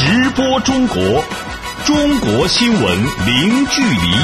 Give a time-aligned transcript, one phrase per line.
[0.00, 0.96] 直播中国，
[1.84, 4.14] 中国新闻零距离。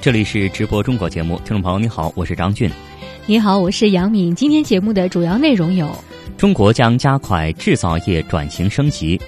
[0.00, 2.70] 这里是直播中国节目，听众朋友你好，我是张俊。
[3.26, 4.32] 你好，我是杨敏。
[4.32, 5.90] 今天节目的主要内容有：
[6.36, 9.20] 中国将加快制造业转型升级。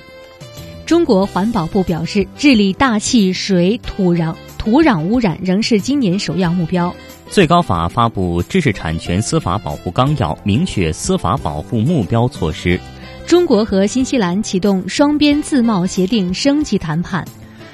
[0.87, 6.95] 中国环保部表示，治理大气、水、土壤、土壤污染仍是今年首要目标。
[7.31, 12.79] 最高法发布知识产权司法保护纲要，明确司法保护目标措施。
[13.27, 17.27] 中国和新西兰启动双边自贸协定升级谈判。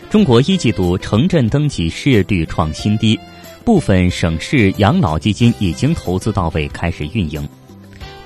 [0.08, 3.18] 中国一季度城镇登记失业率创新低。
[3.62, 7.46] 部分省市养老基金已经投资到位，开始运营。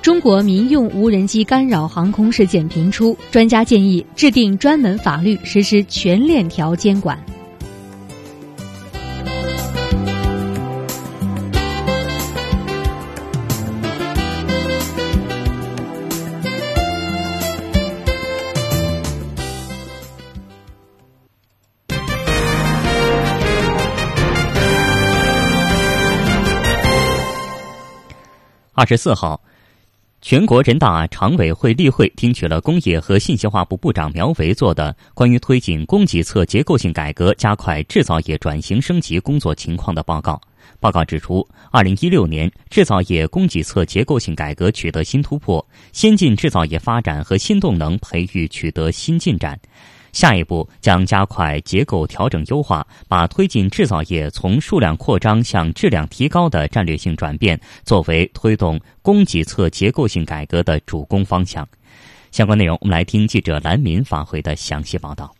[0.01, 7.19] 中国民用无人机干扰航空事件频出，专家建议制定专门法律，实施全链条监管。
[28.77, 29.41] 二十四号，
[30.21, 40.41] 全国人大常委会例会听取了工业和信息化部部长苗圩做的关于推进供给侧结构性改革、加快制造业转型升级工作情况的报告。
[40.81, 49.57] 报告指出，二零一六年制造业供给侧结构性改革取得新突破，先进制造业发展和新动能培育取得新进展。
[50.15, 61.67] 下一步将加快结构调整优化，把推进制造业从数量扩张向质量提高的战略性转变作为推动供给侧结构性改革的主攻方向。
[62.31, 65.35] 相关内容，我们来听记者兰民发回的详细报道。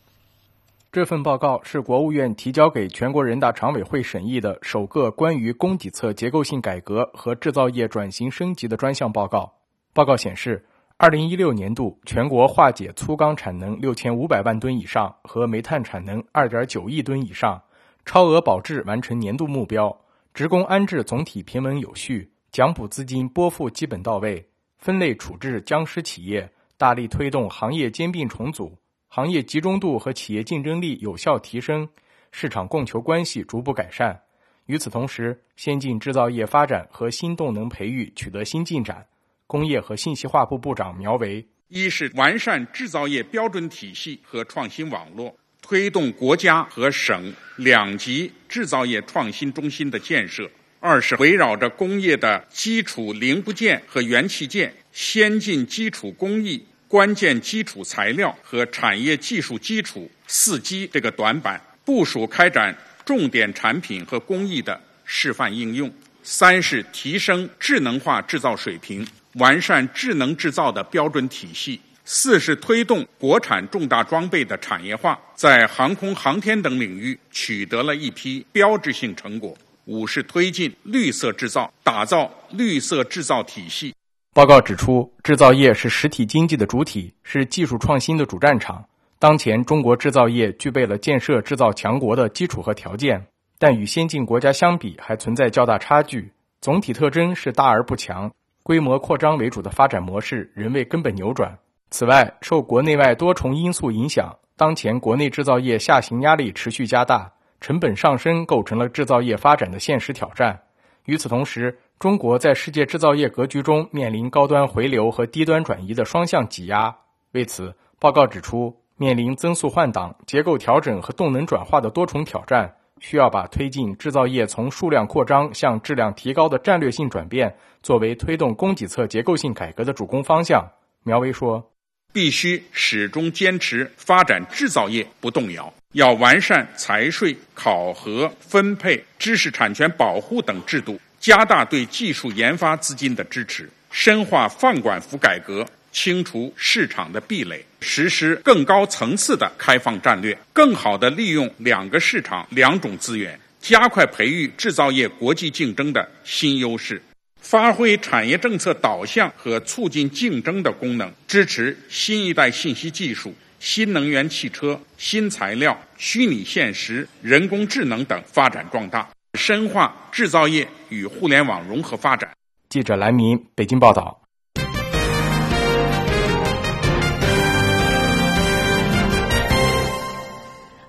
[0.91, 9.53] 这份报告是国务院提交给全国人大常委会审议的首个关于供给侧结构性改革和制造业转型升级的专项报告。
[9.93, 10.65] 报告显示。
[10.97, 17.61] 二零一六年度，全国化解粗钢产能六千五百万吨以上和煤炭产能二点九亿吨以上，
[18.05, 19.93] 超额保质完成年度目标。
[20.33, 24.47] 职工安置总体平稳有序，奖补资金拨付基本到位，
[24.77, 28.77] 分类处置僵尸企业，大力推动行业兼并重组，
[29.09, 31.89] 行业集中度和企业竞争力有效提升，
[32.31, 34.21] 市场供求关系逐步改善。
[34.65, 39.05] 与此同时，先进制造业发展和新动能培育取得新进展。
[39.47, 50.45] 工业和信息化部部长苗圩：一是完善制造业标准体系和创新网络，推动国家和省两级制造业创新中心的建设；
[50.79, 62.75] 二是围绕着工业的基础零部件和元器件、先进基础工艺、关键基础材料和产业技术基础四基这个短板，部署开展
[63.05, 65.87] 重点产品和工艺的示范应用；
[66.23, 69.07] 三是提升智能化制造水平。
[69.35, 71.79] 完善智能制造的标准体系。
[72.07, 79.55] 四是推动国产重大装备的产业化，在航空航天等领域取得了一批标志性成果。
[79.85, 83.93] 五是推进绿色制造，打造绿色制造体系。
[84.33, 88.85] 报告指出，制造业是实体经济的主体，是技术创新的主战场。
[89.17, 93.25] 当前，中国制造业具备了建设制造强国的基础和条件，
[93.57, 96.31] 但与先进国家相比，还存在较大差距。
[96.61, 98.31] 总体特征是大而不强。
[98.65, 101.55] 规模扩张为主的发展模式仍未根本扭转。
[101.91, 107.31] 此外，受国内外多重因素影响，当前国内制造业下行压力持续加大，
[107.61, 110.59] 成本上升构成了制造业发展的现实挑战。
[111.05, 116.95] 与此同时，中国在世界制造业格局中面临高端回流和低端转移的双向挤压。
[117.33, 122.73] 为此，报告指出，面临增速换挡、结构调整和动能转化的多重挑战。
[123.01, 130.65] 需要把推进制造业从数量扩张向质量提高的战略性转变作为推动供给侧结构性改革的主攻方向。
[131.03, 131.71] 苗圩说
[132.13, 145.65] ：“必须始终坚持发展制造业不动摇，要完善财税、考核、分配、知识产权保护等制度，加大对技术研发资金的支持，深化放管服改革。”
[145.95, 157.01] 清除市场的壁垒，实施更高层次的开放战略，更好地利用两个市场、两种资源，加快培育制造业国际竞争的新优势，
[157.39, 169.09] 发挥产业政策导向和促进竞争的功能，支持新一代信息技术、新能源汽车、新材料、虚拟现实、人工智能等发展壮大，
[169.39, 172.29] 深化制造业与互联网融合发展。
[172.67, 174.24] 记者蓝明北京报道。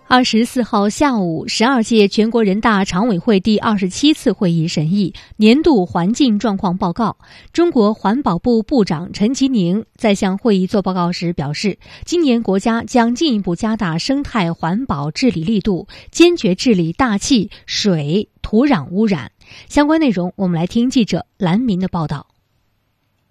[0.09, 7.19] 二十四号下午，十二届全国人大常委会第二十七次会议审议年度环境状况报告。
[7.53, 19.33] 中国环保部部长陈吉宁在向会议做报告时表示，今年国家将进一步加大生态环保治理力度，坚决治理大气、水、土壤污染。
[19.69, 22.29] 相关内容，我们来听记者兰明的报道。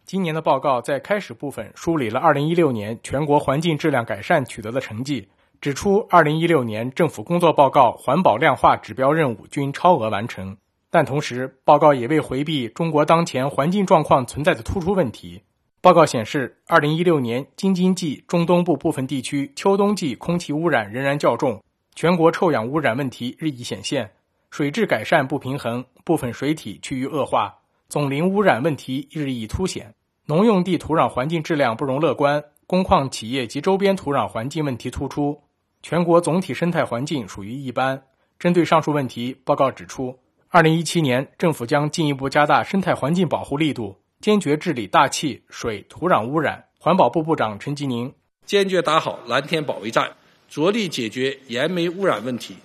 [0.05, 5.25] 今年的报告在开始部分梳理了二零一六年全国环境质量改善取得的成绩。
[5.65, 10.55] 指出，二零一六年政府工作报告环保量化指标任务均超额完成，
[10.91, 15.41] 但同时报告也未回避中国当前环境状况存在的突出问题。
[15.81, 21.63] 报告显示，二零一六年京津冀中东部部分地区秋冬季空气污染仍然较重，
[21.95, 24.11] 全国臭氧污染问题日益显现，
[24.51, 27.51] 水质改善不平衡，部分水体趋于恶化，
[27.89, 29.95] 总磷污染问题日益凸显，
[30.27, 35.41] 农用地土壤环境质量不容乐观，工矿企业及周边土壤环境问题突出。
[35.87, 38.01] 全国总体生态环境属于一般。
[38.39, 40.17] 针对上述问题，报告指出，
[40.49, 46.65] 二零一七年政府将进一步加大生态环境保护力度，坚决治理大气、水、土壤污染。
[46.79, 48.11] 环保部部长陈吉宁
[48.47, 50.11] 坚决打好蓝天保卫战，
[50.49, 52.55] 着力解决燃煤污染问题，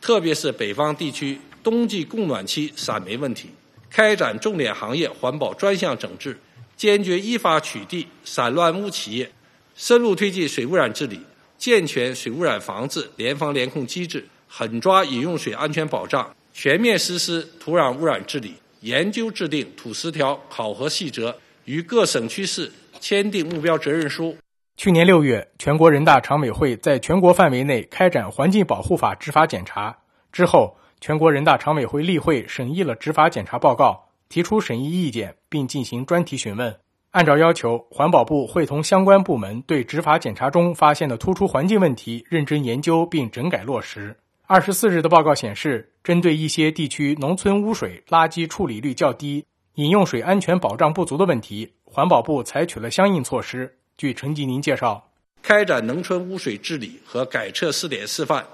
[0.00, 3.50] 特别是北方地区冬季供暖期散煤问题，
[3.90, 6.38] 开展重点行业环保专项整治，
[6.76, 9.28] 坚决依法取缔散乱污企业，
[9.74, 11.20] 深入推进水污染治理。
[11.60, 21.36] 健全水污染防治联防联控机制，狠抓饮用水安全保障，全面实施土壤污染治理，研究制定土十条考核细则，
[21.66, 24.34] 与各省区市签订目标责任书。
[24.78, 29.98] 去年六月，全国人大常委会在全国范围内开展《环境保护法》执法检查
[30.32, 36.74] 之后，全国人大常委会例会审议了执法检查报告，提出审议意见，并进行专题询问。
[37.12, 44.16] 按照要求，环保部会同相关部门对执法检查中发现的突出环境问题认真研究并整改落实。
[44.46, 53.74] 二十四日的报告显示，针对一些地区农村污水垃圾处理率较低、饮用水安全保障不足的问题，环保部采取了相应措施。
[53.98, 55.10] 据陈吉宁介绍，
[55.42, 58.46] 开展农村污水治理和改测试点示范，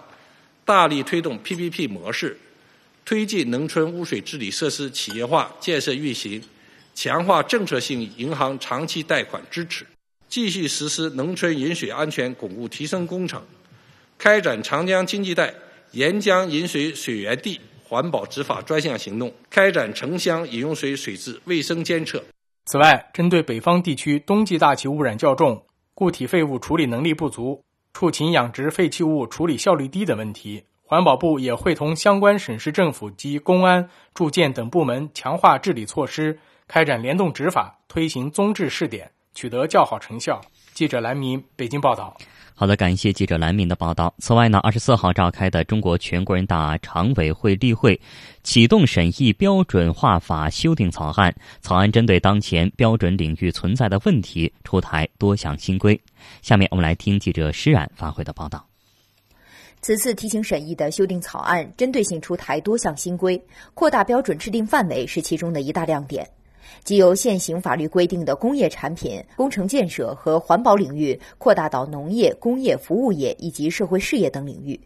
[0.64, 2.38] 大力推动 PPP 模式，
[3.04, 6.42] 推进农村污水治理设施企业化建设运行。
[6.96, 9.86] 强化政策性银行长期贷款支持，
[10.30, 13.42] 继续实施农村饮水安全巩固提升工程，
[14.16, 15.52] 开展长江经济带
[15.90, 22.24] 沿江饮水水源地环保执法专项行动，开展城乡饮用水水质卫生监测。
[22.64, 25.62] 此外，针对北方地区冬季大气污染较重、
[25.92, 27.62] 固体废物处理能力不足、
[27.92, 36.38] 畜禽养殖废弃物处理效率低等问题，环保部也会同相关省市政府及公安、住建等部门强化治理措施。
[36.68, 40.40] 开展联动执法，推行综治试点，取得较好成效。
[40.74, 42.16] 记者蓝明北京报道。
[42.54, 44.12] 好的，感谢记者蓝明的报道。
[44.18, 48.00] 此外呢，二十四号召开的中国全国人大常委会例会
[48.42, 55.98] 启动审议标准化法修订草案，草案针对当前标准领域存在的问题出台多项新规。
[56.42, 58.66] 下面我们来听记者施冉发回的报道。
[59.82, 63.40] 此次提请审议的修订草案针对性出台多项新规，
[63.74, 66.28] 扩大标准制定范围是其中的一大亮点。
[66.84, 74.78] 即由现行法律规定的工业产品、工程建设和环保领域扩大到农业、工业、服务业以及社会事业等领域。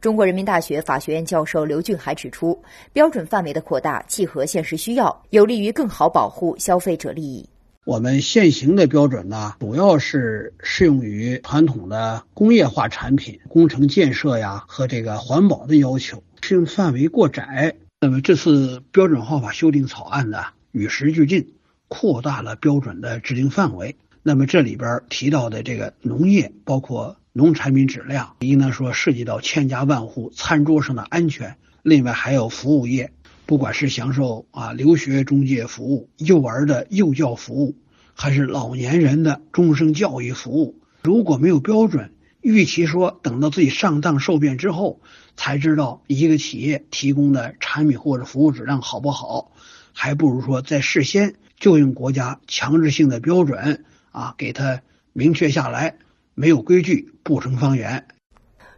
[0.00, 2.58] 中国人民大学法学院教授刘俊海指出，
[2.92, 7.48] 标准范围的扩大契合现实需要，有利于更好保护消费者利益。
[7.84, 17.76] 我们现行的标准呢，主要是适用于传统的工业化产品、工程建设呀和这个环保的要求，适用范围过窄。
[18.00, 20.38] 那么这次标准化法修订草案呢？
[20.76, 21.54] 与时俱进，
[21.88, 23.96] 扩大了标准的制定范围。
[24.22, 31.56] 那么这里边提到的这个农业，包括农产品质量，应当说涉及到千家万户餐桌上的安全。
[31.82, 33.10] 另外还有服务业，
[33.46, 37.74] 不管是享受啊留学中介服务、幼儿的幼教服务，
[38.12, 45.00] 还是老年人的终生教育服务，如果没有标准，与其说等到自己上当受骗之后
[45.36, 49.52] 才知道一个企业提供的产品或者服务质量好不好。
[49.98, 54.82] 还不如说在事先就用国家强制性的标准啊，给它
[55.14, 55.96] 明确下来，
[56.34, 58.06] 没有规矩不成方圆。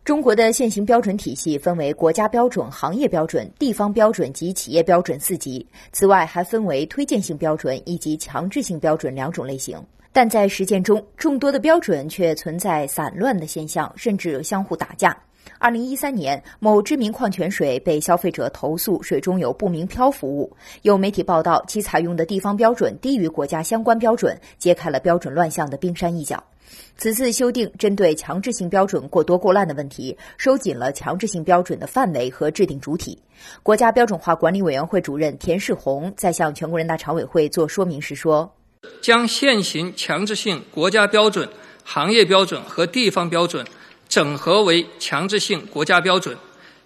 [0.04, 9.76] 中国的现行标准体系分为国家标准、行业标准、地方标准及企业标准四级，此外还分为推荐性标准以及强制性标准两种类型。
[10.12, 15.14] 但在实践中，众多的标准却存在散乱的现象，甚至相互打架。
[15.58, 20.56] 二零一三年，某知名矿泉水被消费者投诉水中有不明漂浮物。
[20.82, 26.42] 有媒体报道，其采用的地方标准低于国家相关标准，揭开了标准乱象的冰山一角。
[26.96, 33.18] 此次修订针对强制性标准过多过滥的问题，收紧了强制性标准的范围和制定主体。
[33.62, 38.52] 国家标准化管理委员会主任田世宏在向全国人大常委会作说明时说
[39.00, 41.48] ：“将现行强制性国家标准、
[41.84, 43.64] 行业标准和地方标准
[44.08, 46.36] 整合为强制性国家标准，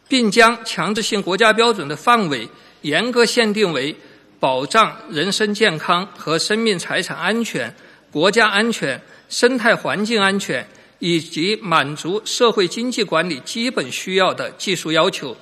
[0.08, 2.48] 并将强制性国家标准的范围
[2.82, 3.94] 严格限定为
[4.40, 7.74] 保障人身健康和生命财产安全、
[8.10, 9.00] 国家安全。”
[9.32, 10.62] 生态环境安全
[10.98, 15.34] 以及满足社会经济管理基本需要的技术要求，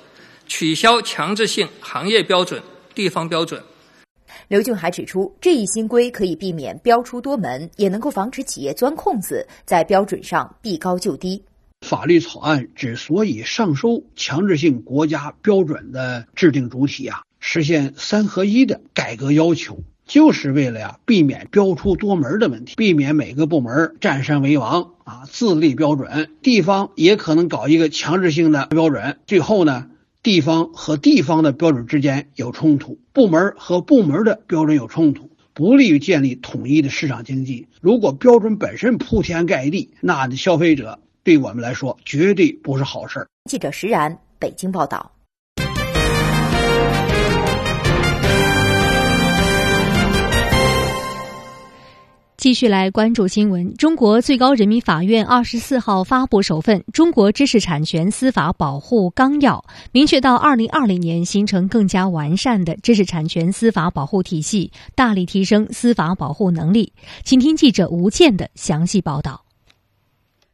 [0.47, 2.63] 取消强制性行业标准、
[2.95, 3.61] 地方标准。
[4.47, 11.43] 刘俊还指出，这一新规可以避免标出多门，也能够防止企业钻空子，在标准上避高就低。
[11.81, 19.83] 法律草案之所以上收强制性国家标准的制定主体啊，实现三合一的改革要求。
[20.05, 26.29] 就是为了呀，避免标出多门的问题，避免每个部门占山为王啊，自立标准。
[26.41, 29.87] 地方也可能搞一个强制性的标准，最后呢，
[30.21, 37.67] 地方和地方的标准之间有冲突，部门和部门的标准有冲突，不利于建立统一的市场经济。
[37.79, 43.27] 如果标准本身铺天盖地，那消费者对我们来说绝对不是好事。
[43.49, 45.11] 记者石然，北京报道。
[52.37, 53.71] 继续来关注新闻。
[53.75, 66.91] 中国最高人民法院二十四号发布首份《中国知识产权司法保护纲要》，明确到二零二零年形成更加完善的知识产权司法保护体系，大力提升司法保护能力。
[67.23, 69.45] 请听记者吴健的详细报道。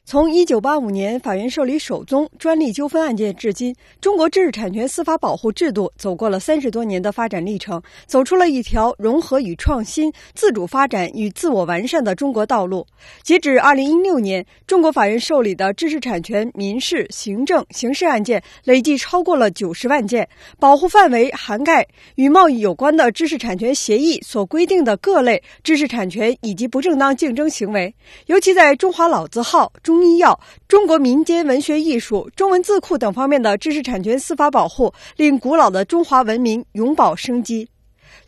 [0.09, 12.87] 从一九八五年法院受理首宗专利纠纷案件至今，中国知识产权司法保护制度走过了三十多年的发展历程，走出了一条融合与创新、自主发展与自我完善的中国道路。
[13.21, 20.25] 截止二零一六年，中国法院受理的知识产权民事、行政、刑事案件累计超过了九十万件，
[20.57, 21.85] 保护范围涵盖
[22.15, 27.93] 与贸易有关的知识产权协议所规定的各类知识产权以及不正当竞争行为，
[28.27, 29.96] 尤其在中华老字号中。
[29.97, 37.67] 中医药、中国民间文学艺术、中文字库等方面的知识产权司法保护，令古老的中华文明永葆生机。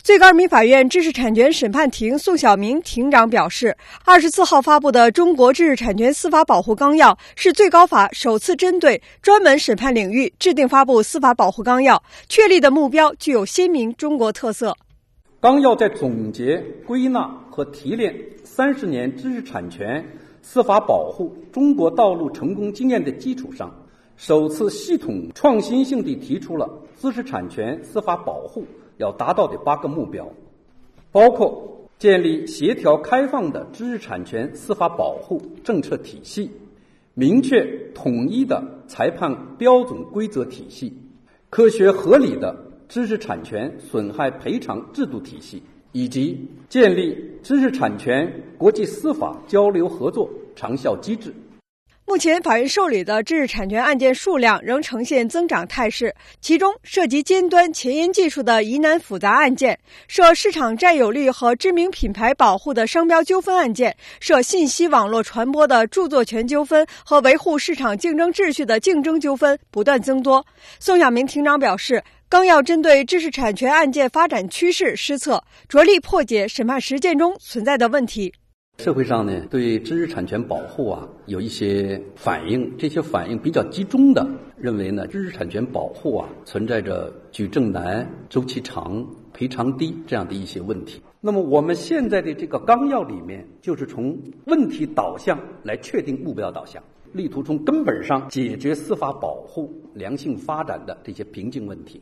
[0.01, 14.75] 最高人民法院知识产权审判庭宋晓明庭长表示，二十四号发布的《中国知识产权司法保护纲要》是最高法首次针对专门审判领域制定发布司法保护纲要，确立的目标具有鲜明中国特色。
[15.39, 16.57] 纲要在总结、
[16.87, 18.11] 归纳和提炼
[18.43, 20.03] 三十年知识产权。
[20.51, 23.71] 司法保护中国道路成功经验的基础上，
[24.17, 28.65] 首次系统创新性地提出了知识产权司法保护
[28.97, 30.27] 要达到的八个目标，
[31.11, 36.49] 包括建立协调开放的知识产权司法保护政策体系，
[37.13, 37.63] 明确
[37.93, 40.97] 统一的裁判标准规则体系，
[41.51, 45.61] 科学合理的知识产权损害赔偿制度体系。
[45.91, 51.33] 以及建立知识产权国际司法交流合作长效机制。
[52.05, 56.11] 目前，法院受理的知识产权案件数量仍呈现增长态势。
[56.41, 59.77] 其中，涉及尖端前沿技术的疑难复杂案件，
[60.07, 70.43] 涉市场占有率和知名品牌保护的商标纠纷案件，涉信息网络传播的著作权纠纷和维护市场竞争秩序的竞争纠纷不断增多。
[70.79, 72.03] 宋晓明庭长表示。
[72.29, 78.31] 纲要针对知识产权案件发展趋势施策，着力破解审判实践中存在的问题。
[78.77, 91.01] 社会上呢，对知识产权保护啊有一些反应，这些反应比较集中的认为呢，知识产权保护啊存在着举证难、周期长、赔偿低这样的一些问题。
[91.19, 96.81] 那么我们现在的这个纲要里面，就是从问题导向来确定目标导向。
[97.11, 101.99] 力图从根本上解决司法保护良性发展的这些瓶颈问题，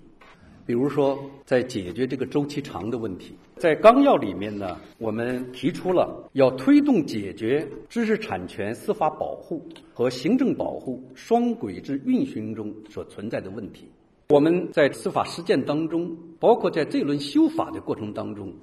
[0.67, 13.85] 比如说，在解决这个周期长的问题，在纲要里面呢，我们提出了要推动解决知识产权司法保护和行政保护双轨制运行中所存在的问题。
[14.27, 18.53] 我们在司法实践当中，包括在这轮修法的过程当中。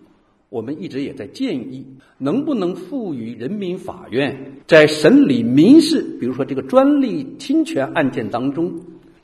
[0.50, 1.84] 我们一直也在建议，
[2.18, 8.73] 能不能赋予人民法院在审理民事，比如说这个专利侵权案件当中，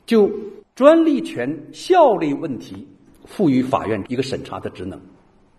[0.05, 0.29] 就
[0.81, 2.87] 专利权效力问题，
[3.25, 4.99] 赋予法院一个审查的职能，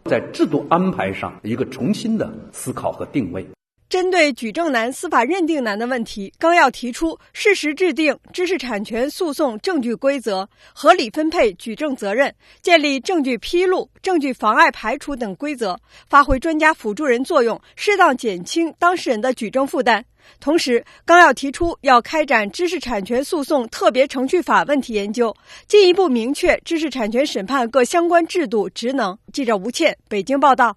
[0.07, 3.47] 在制度安排上一个重新的思考和定位。
[3.93, 20.03] 针对举证难、司法认定难的问题，纲要提出适时制定知识产权诉讼证据规则，合理分配举证责任，建立证据披露、证据妨碍排除等规则，发挥专家辅助人作用，适当减轻当事人的举证负担。
[20.41, 25.37] 同时，纲要提出要开展知识产权诉讼特别程序法问题研究，
[25.69, 29.19] 进一步明确知识产权审判各相关制度职能。
[29.35, 30.75] 记者吴倩，北京报道。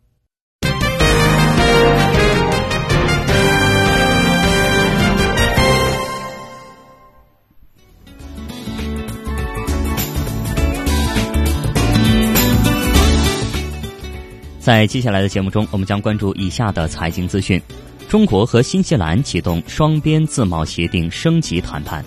[14.66, 17.62] 在接下来的节目中，我们将关注以下的财经资讯：
[18.10, 22.04] 中国和新西兰启动双边自贸协定升级谈判；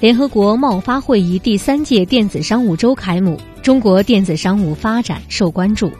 [0.00, 5.92] 联合国贸发会议第三届电子商务周开幕，中国电子商务发展受关注。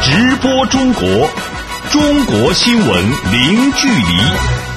[0.00, 1.28] 直播中国，
[1.90, 4.69] 中国新闻零距离。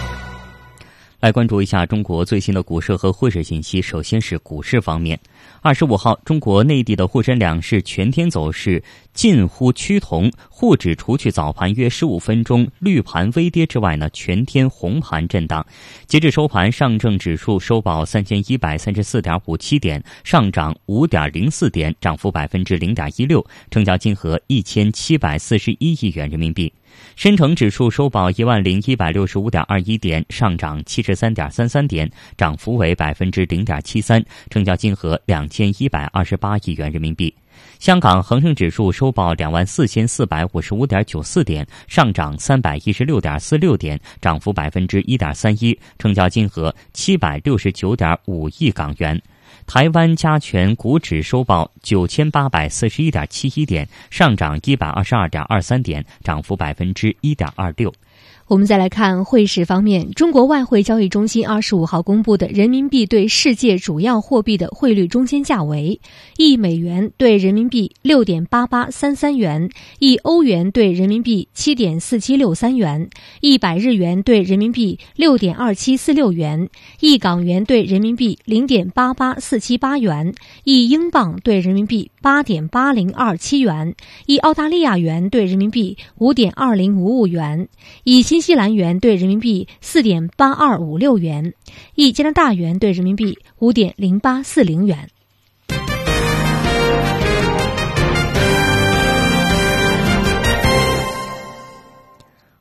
[1.24, 3.82] 来关注一下中国最新的股市和汇市信息。
[3.82, 5.18] 首先是股市方面，
[5.62, 15.66] 二十五号，中国内地的沪深两市全天走势近乎趋同，沪指除去早盘约十五分钟绿盘微跌之外呢，全天红盘震荡。
[16.08, 26.74] 截至收盘，上证指数收报三千一百三十四点五七点，上涨五点零四点，涨幅百分之零点一六，成交金额一千七百四十一亿元人民币。
[27.16, 37.34] 深成指数收报一万零一百六十五点二一点，上涨七十三点三三点，涨幅为百分之零点七三，成交金额两千一百二十八亿元人民币。
[37.78, 49.22] 香港恒生指数收报两万四千四百五十五点九四点，上涨三百一十六点四六点，涨幅百分之一点三一，成交金额七百六十九点五亿港元。
[49.66, 57.94] 台湾加权股指收报九千八百四十一点七一点，上涨一百二十二点二三点，涨幅百分之一点二六。
[58.54, 66.00] 我们再来看汇市方面，中国外汇交易中心二十五号公布的人民币对世界主要货币的汇率中间价为：
[66.38, 73.10] 一美元对人民币六点八八三三元，一欧元对人民币七点四七六三元，
[73.42, 76.70] 一百日元对人民币六点二七四六元，
[77.00, 87.68] 一港元对人民币零点八八四七八元，一英镑对人民币八点八零二七元，一澳大利亚元对人民币五点二零五五元，
[88.06, 88.24] 一。
[88.24, 91.54] 新西兰元兑人民币四点八二五六元，
[91.96, 95.10] 一加拿大元兑人民币五点零八四零元。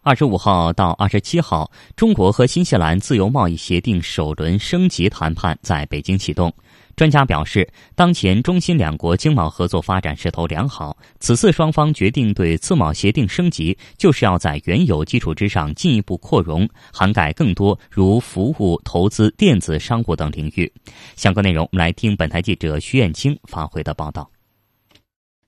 [0.02, 6.52] 二十五号到二十七号，中国和新西兰自由贸易协定首轮升级谈判在北京启动。
[6.94, 10.96] 专家表示，当前中新两国经贸合作发展势头良好。
[11.20, 20.70] 此次双方决定对自贸协定升级，就是要在原有基础之上进一步扩容，涵盖更多如服务、投资、电子商务等领域。
[21.16, 24.30] 相关内容，我们来听本台记者徐艳青发回的报道。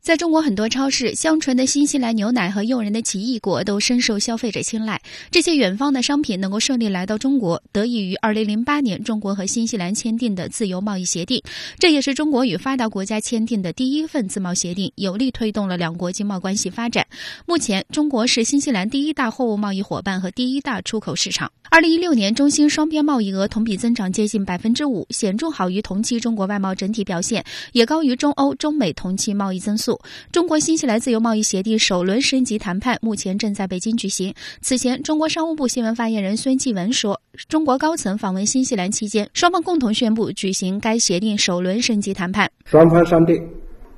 [0.05, 5.01] 在中国很多超市，香醇的新西兰牛奶和诱人的奇异果都深受消费者青睐。
[5.31, 11.43] 这些远方的商品能够顺利来到中国，得益于2008年中国和新西兰签订的自由贸易协定。
[11.79, 17.07] 这也是中国与发达国家签订的第一份自贸协定，有力推动了两国经贸关系发展。
[17.47, 21.51] 目前，中国是新西兰第一大货物贸易伙伴和第一大出口市场。
[21.71, 29.94] 2016年，中新双边贸易额同比增长接近百分之五，显著好于同期中国外贸整体表现，也高于中欧、中美同期贸易增速。
[30.33, 34.35] 中国新西兰自由贸易协定首轮升级谈判目前正在北京举行。
[34.61, 42.51] 此前，中国商务部新闻发言人孙继文说，中国高层访问新西兰期间，双方共同宣布举行该协定首轮升级谈判。
[42.65, 43.43] 双方商定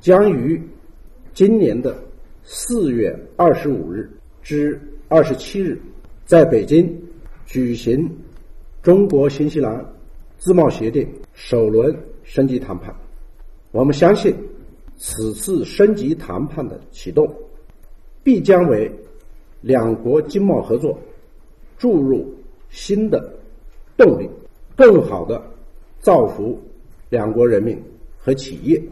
[0.01, 0.61] 将于
[1.35, 1.97] 今年的
[2.43, 4.11] 四月二十五日
[4.43, 5.81] 至二十七日
[6.25, 6.93] 在北京
[7.47, 8.09] 举行
[8.83, 9.85] 中国新西兰
[10.39, 12.95] 自贸协定首轮升级谈判。
[13.73, 14.35] 我们相信。
[14.97, 17.31] 此次升级谈判的启动，
[18.23, 18.91] 必将为
[19.61, 20.99] 两国经贸合作
[21.79, 22.35] 注入
[22.71, 23.33] 新的
[23.97, 24.29] 动力，
[24.75, 25.43] 更好的
[26.01, 26.59] 造福
[27.11, 27.81] 两国人民
[28.19, 28.83] 和企业，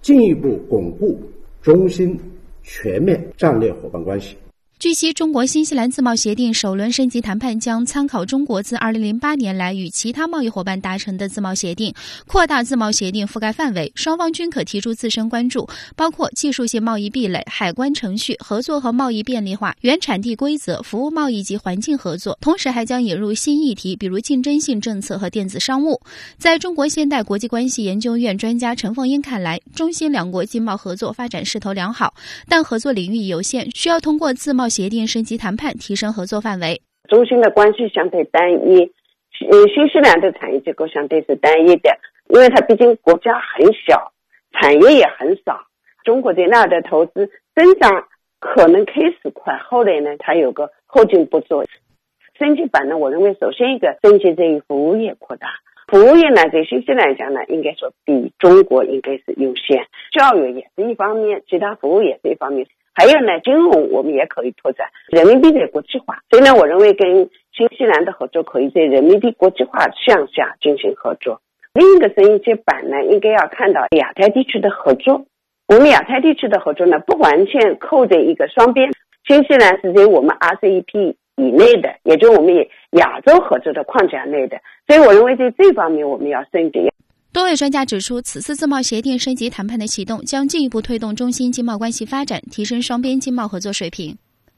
[0.00, 1.20] 进一步巩固
[1.60, 2.18] 中新
[2.62, 4.36] 全面战略伙伴关系。
[4.80, 11.92] 据悉，中国新西兰自贸协定首轮升级谈判将参考中国自2008年来与其他贸易伙伴达成的自贸协定，
[12.26, 13.92] 扩大自贸协定覆盖范围。
[13.94, 22.38] 双方均可提出自身关注，包括技术性贸易壁垒、海关程序、合作和贸易便利化、原产地规则、服务贸易及环境合作。
[22.40, 26.00] 同时，还将引入新议题，比如竞争性政策和电子商务。
[26.38, 32.14] 在中国现代国际关系研究院专家陈凤英看来，中新两国经贸合作发展势头良好，
[32.48, 34.69] 但合作领域有限，需要通过自贸。
[34.70, 36.80] 协定升级谈判，提升合作范围。
[37.08, 38.84] 中心的关系相对单一，
[39.50, 41.90] 呃，新西兰的产业结构相对是单一的，
[42.28, 44.12] 因为它毕竟国家很小，
[44.52, 45.60] 产业也很少。
[46.04, 48.06] 中国在那的投资增长
[48.38, 51.64] 可能开始快，后来呢，它有个后劲不足。
[52.38, 55.48] 升级版呢，我认为首先一个升级在于服务业扩大，
[55.88, 59.84] 服务业呢，在新西兰讲呢，应该说比中国应该是优先。
[60.12, 62.66] 教育也是一方面，其他服务也是一方面。
[62.94, 66.18] 还有呢，金融我们也可以拓展人民币的国际化。
[66.28, 71.40] 所以呢，我认为跟新西兰的合作可以在人民币国际化向下进行合作。
[71.72, 75.24] 另一个生意接板呢，应该要看到亚太地区的合作。
[75.68, 78.90] 我们亚太地区的合作呢，不完全扣在一个双边。
[79.26, 82.52] 新西兰是在我们 RCEP 以内的，也就我们
[82.90, 84.58] 亚洲合作的框架内的。
[84.88, 86.89] 所以我认为在这方面我们要升级。
[87.40, 94.14] 多位专家指出，此次自贸协定升级谈判的启动，将进一步推动中新经贸关系发展，提升双边经贸合作水平。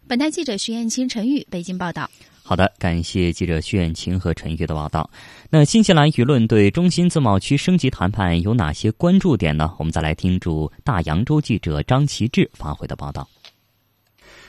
[0.09, 2.11] 本台记者徐艳青、陈宇北京报道。
[2.43, 5.09] 好的，感谢记者徐艳青和陈宇的报道。
[5.49, 9.73] 那新西兰舆论对中新自贸区升级谈判有哪些关注点呢？
[9.79, 13.29] 我们再来听驻大洋洲记者张其志发回的报道。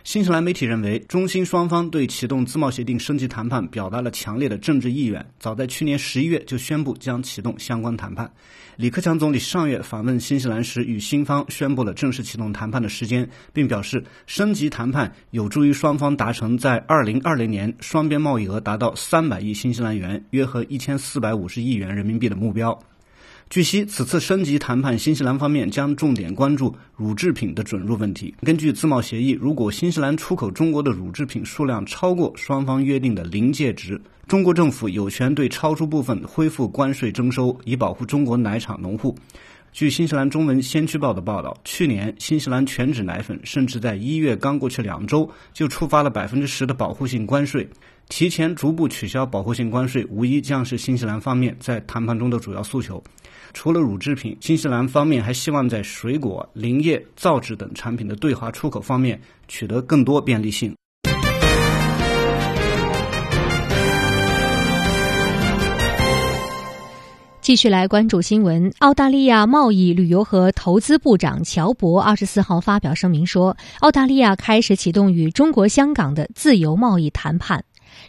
[0.04, 8.30] 新西兰媒体认为，中新双方对启动自贸协定升级谈判表达了强烈的政治意愿，早在去年十一月就宣布将启动相关谈判。
[8.76, 22.78] 李克强总理上月访问新西兰时，与新方宣布了正式启动谈判的时间，并表示升级谈判有助于双方达成在二零二零年双边贸易额达到三百亿新西兰元（约合一千四百五十亿元人民币）的目标。
[23.54, 28.34] 据悉，此次升级谈判，新西兰方面将重点关注乳制品的准入问题。
[28.42, 39.16] 根据自贸协议，如果新西兰出口中国的乳制品数量超过双方约定的临界值，中国政府有权对超出部分恢复关税征收，以保护中国奶厂农户。
[39.72, 47.70] 据新西兰中文先驱报的报道，去年新西兰全脂奶粉甚至在一月刚过去两周就触发了百分之十的保护性关税。
[48.10, 53.04] 提前逐步取消保护性关税，无疑将是新西兰方面在谈判中的主要诉求。
[53.54, 60.76] 除了乳制品，新西兰方面还希望在水果、林业、造纸等产品的对华出口方面取得更多便利性。
[67.42, 68.72] 继续来关注新闻。
[68.80, 77.64] 澳大利亚贸易、旅游和投资部长乔博二十四号发表声明说，澳大利亚开始启动与中国香港的自由贸易谈判。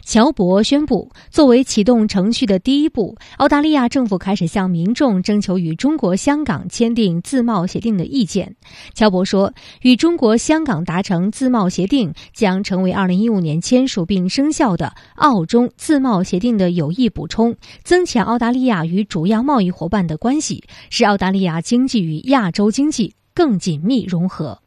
[0.05, 8.55] 乔博宣布，作为启动程序的第一步，澳大利亚政府开始向民众征求与中国香港签订自贸协定的意见。
[8.93, 24.59] 乔博说，与中国香港达成自贸协定将成为2015年签署并生效的澳中自贸协定的有益补充，增强澳大利亚与主要贸易伙伴的关系，使澳大利亚经济与亚洲经济更紧密融合。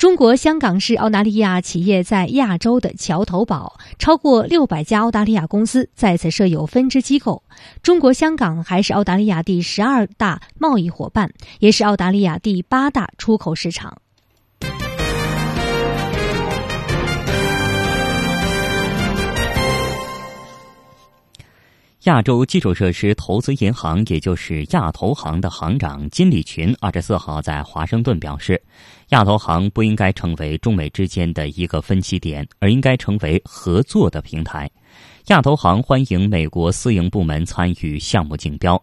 [0.00, 7.42] 中国香港是澳大利亚企业在亚洲的桥头堡，超过六百家澳大利亚公司在此设有分支机构。
[7.82, 13.98] 中国香港还是澳大利亚第十二大贸易伙伴，也是澳大利亚第八大出口市场。
[22.04, 28.62] 亚洲基础设施投资银行，也就是亚投行的行长金立群，二十四号在华盛顿表示，
[29.10, 34.70] 亚投行不应该成为中美之间的一个分歧点，而应该成为合作的平台。
[35.26, 38.80] 亚投行欢迎美国私营部门参与项目竞标。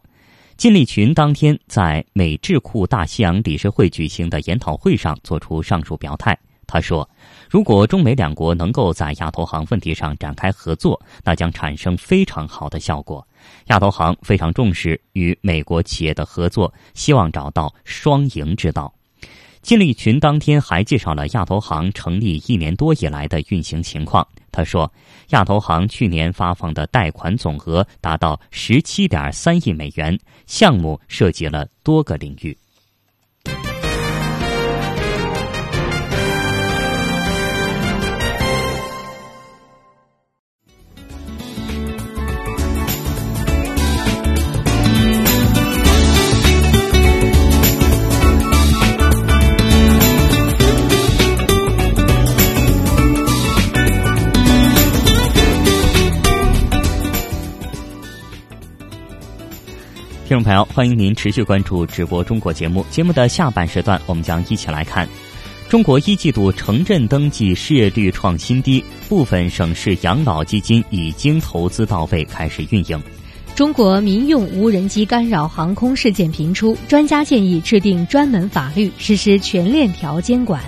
[0.58, 6.38] 金立群当天在美智库大西洋理事会举行的研讨会上作出上述表态。
[6.66, 7.10] 他说
[7.50, 13.26] ：“如果中美两国能够在亚投行问题上展开合作，那将产生非常好的效果。
[13.68, 18.94] 亚投行非常重视与美国企业的合作，希望找到双赢之道。”
[19.68, 24.26] 金立群当天还介绍了亚投行成立一年多以来的运行情况。
[24.50, 24.90] 他说
[25.32, 32.58] ：“亚投行去年发放的贷款总额达到十七点三亿美元，项目涉及了多个领域。”
[60.28, 62.86] 听众朋友，欢迎您持续关注直播中国节目。
[62.90, 65.08] 节目的下半时段，我们将一起来看：
[65.70, 73.02] 中国一季度城镇登记失业率创新低，部分省市养老基金已经投资到位，开始运营。
[73.56, 80.62] 中国民用无人机干扰航空事件频出，专家建议制定专门法律，实施全链条监管。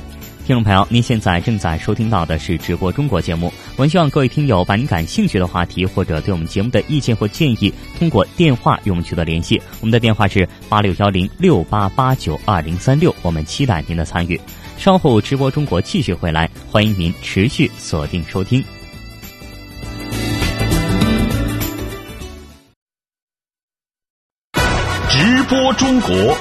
[0.50, 3.54] 听众朋友，您现在正在收听到的是直播中国节目。
[3.76, 9.62] 我们希望各位听友把您感兴趣的话题或者对我们节目的意见或建议，通过电话与我们取得联系。
[9.80, 14.42] 我们的电话是八六幺零六八八九二零三六，我们期待您的参与。
[14.76, 18.66] 稍后直播中国继续回来，欢迎您持续锁定收听。
[25.10, 26.38] 直播中国，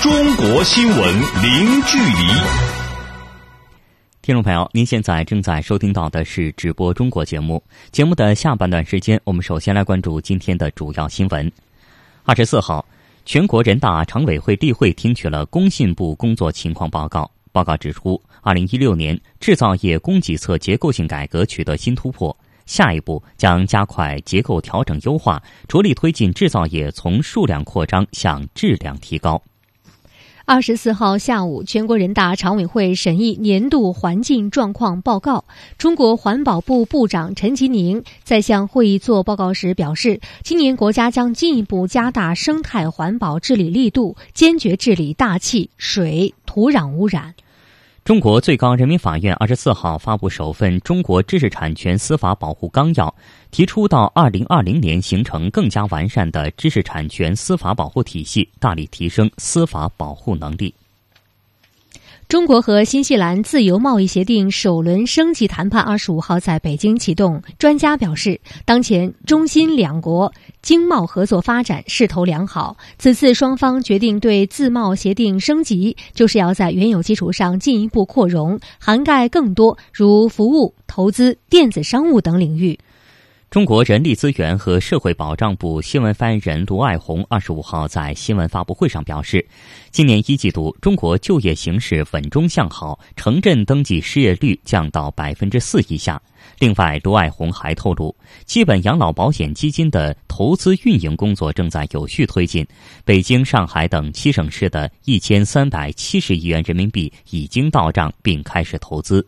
[0.00, 2.71] 中国新闻零距离。
[4.22, 7.60] 听众朋友，您现在正在收听到的是直播中国节目。
[7.90, 11.50] 节目的下半段时间，我们首先来关注今天的主要新闻。
[12.22, 12.86] 二十四号，
[13.24, 17.28] 全国人大常委会例会听取了工信部工作情况报告。
[17.50, 29.42] 报告指出，二零一六年制造业供给侧结构性改革取得新突破，下一步将加快结构调整优化，着力推进制造业从数量扩张向质量提高。
[30.44, 35.44] 二十四号下午，全国人大常委会审议年度环境状况报告。
[35.78, 47.34] 中国环保部部长陈吉宁在向会议做报告时表示，今年国家将进一步加大生态环保治理力度，坚决治理大气、水、土壤污染。
[48.04, 53.06] 中国最高人民法院二十四号发布首份《中国知识产权司法保护纲要》，
[53.52, 60.74] 提出到二零二零年形成更加完善的知识产权司法保护体系，大力提升司法保护能力。
[62.32, 67.42] 中国和新西兰自由贸易协定首轮升级谈判二十五号在北京启动。
[67.58, 72.74] 专家表示，当前中新两国经贸合作发展势头良好。
[72.96, 82.78] 此次双方决定对自贸协定升级，就是要在原有基础上进一步扩容，涵盖更多如服务、投资、电子商务等领域。
[83.52, 89.46] 中国人力资源和社会保障部新闻发言人卢爱红二十五号在新闻发布会上表示，
[89.90, 96.18] 今年一季度中国就业形势稳中向好，城镇登记失业率降到百分之四以下。
[96.60, 102.66] 另外，卢爱红还透露，基本养老保险基金的投资运营工作正在有序推进，
[103.04, 109.22] 北京、上海等七省市的一千三百七十亿元人民币已经到账并开始投资。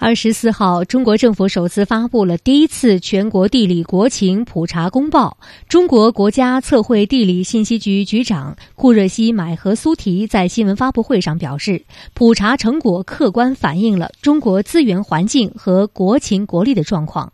[0.00, 5.36] 二十四号，中国政府首次发布了第一次全国地理国情普查公报。
[5.68, 11.84] 中国国家测绘地理信息局局长库热西买和苏提在新闻发布会上表示，
[12.14, 17.32] 普查成果客观反映了中国资源环境和国情国力的状况。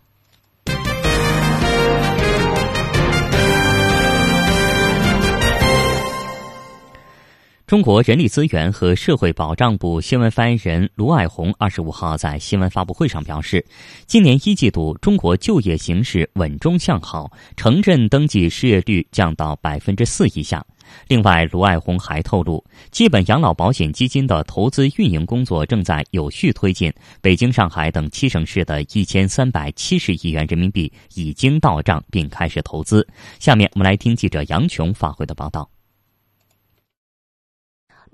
[7.67, 13.65] 中国人力资源和社会保障部新闻发言人卢爱红二十五号在新闻发布会上表示，
[14.07, 20.63] 今年一季度中国就业形势稳中向好，城镇登记失业率降到百分之四以下。
[21.09, 33.09] 另外，卢爱红还透露，基本养老保险基金的投资运营工作正在有序推进，北京、上海等七省市的一千三百七十亿元人民币已经到账并开始投资。
[33.41, 35.67] 下面我们来听记者杨琼发回的报道。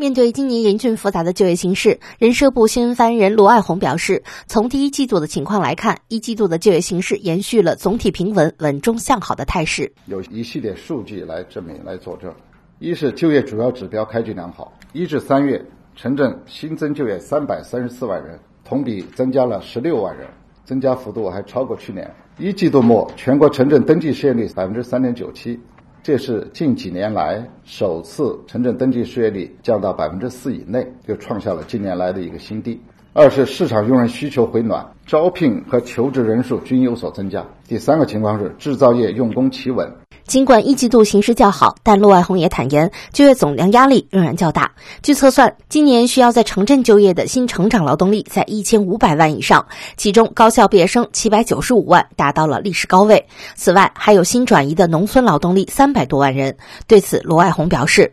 [0.00, 9.92] 面对今年严峻复杂的就业形势，人社部新闻发言人罗爱红表示，从第一季度的情况来看，一季度的就业形势延续了总体平稳、稳中向好的态势。
[10.06, 12.32] 有一系列数据来证明、来佐证：
[12.78, 15.62] 一是就业主要指标开局良好，一至三月
[15.94, 20.26] 城镇新增就业三百三十四万人，同比增加了十六万人，
[20.64, 22.10] 增加幅度还超过去年。
[22.38, 25.60] 一季度末，全国城镇登记失业率百分之三点九七。
[26.02, 32.80] 这是近几年来首次城镇登记失业率降到百分之四以内，就创下了近年来的一个新低。
[33.12, 37.44] 二是市场用人需求回暖，招聘和求职人数均有所增加。
[37.68, 39.92] 第三个情况是制造业用工企稳。
[40.30, 44.70] 尽管一季度形势较好，但陆爱红也坦言，就业总量压力仍然较大。
[45.02, 49.66] 据测算，今年需要在城镇就业的新成长劳动力在一千五百万以上，
[49.96, 53.26] 其中高校毕业生七百九十五万，达到了历史高位。
[53.56, 56.56] 此外，还有新转移的农村劳动力三百多万人。
[56.86, 58.12] 对此，罗爱红表示：“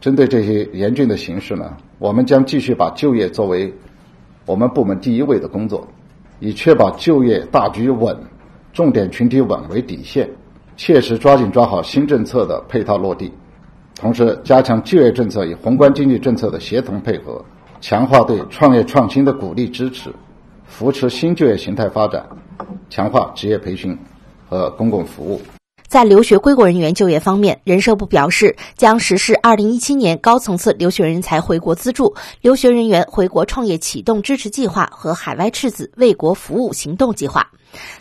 [0.00, 3.70] 针对这些严峻的形势呢，我们将继续把就业作为
[4.46, 5.86] 我们部门第一位的工作，
[6.40, 8.18] 以确保就业大局稳、
[8.72, 10.26] 重点群体稳为底线。”
[10.78, 13.32] 切实抓紧抓好新政策的配套落地，
[13.96, 17.44] 同时加强就业政策与宏观经济政策的协同配合，
[17.80, 20.14] 强化对创业创新的鼓励支持，
[20.64, 22.24] 扶持新就业形态发展，
[22.88, 23.98] 强化职业培训
[24.48, 25.40] 和公共服务。
[25.88, 37.50] 在留学归国人员就业方面，人社部表示将实施二零一七年高层次留学人才回国资助、留学人员回国创业启动支持计划和海外赤子为国服务行动计划。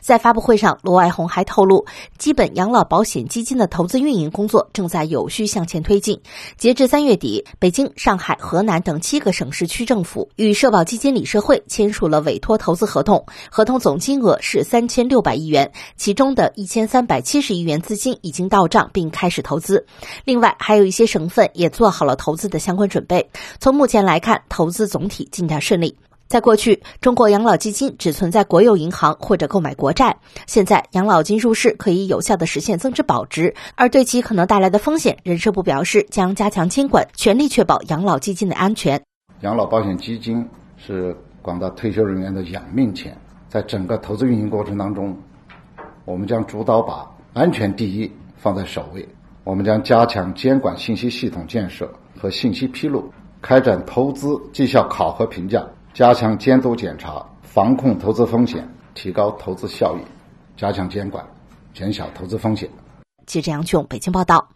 [0.01, 1.85] 在发布会上，罗爱红还透露，
[2.17, 6.19] 基本养老保险基金的投资运营工作正在有序向前推进。
[6.57, 19.85] 截至三月底，北京、上海、河南等七个省市区政府与社保基金理事会签署了委托投资合同，合同总金额是三千六百亿元，其中的一千三百七十亿元资金已经到账并开始投资。
[20.25, 23.29] 另外，还有一些省份也做好了投资的相关准备。
[23.59, 25.95] 从目前来看，投资总体进展顺利。
[26.27, 30.17] 在过去，中国养老基金只存在国有银行或者购买国债。
[30.45, 39.01] 现在，养老金入市可以有效的实现增值保值，而对其可能带来的风险，人社部表示将加强监管，全力确保养老基金的安全。
[39.39, 45.17] 养老保险基金是广大退休人员的养命钱，在整个投资运营过程当中，
[46.03, 49.07] 我们将主导把安全第一放在首位。
[49.45, 53.09] 我们将加强监管信息系统建设和信息披露，
[53.41, 55.65] 开展投资绩效考核评价。
[55.97, 60.01] 加强监督检查，防控投资风险，提高投资效益，
[60.55, 61.25] 加强监管，
[61.73, 62.69] 减小投资风险。
[63.25, 64.47] 记者杨炯北京报道。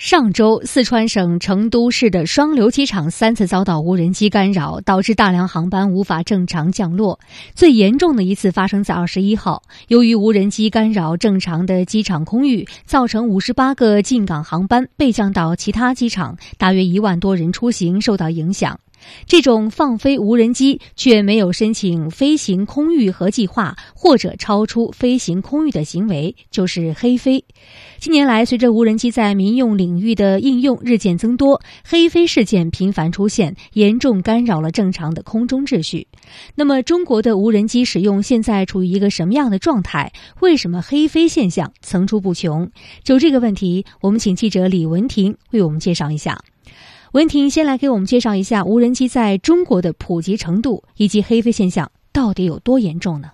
[0.00, 7.20] 上周，四川省成都市的双流机场三次遭到无人机干扰，导致大量航班无法正常降落。
[7.54, 18.80] 最严重的一次发生在二十一号，由于无人机干扰正常的机场空域，造成五十八个进港航班被降到其他机场，大约一万多人出行受到影响。
[19.26, 27.44] 这种放飞无人机却没有申请飞行空域和计划，或者超出飞行空域的行为，就是黑飞。
[27.98, 36.06] 近年来，随着无人机在民用领域的应用日渐增多，黑飞事件频繁出现，严重干扰了正常的空中秩序。
[36.54, 40.12] 那么，中国的无人机使用现在处于一个什么样的状态？
[40.40, 42.70] 为什么黑飞现象层出不穷？
[43.04, 46.38] 就这个问题，我们请记者李文婷为我们介绍一下。
[47.12, 53.30] 文婷，先来给我们介绍一下无人机在中国的普及程度，以及黑飞现象到底有多严重呢？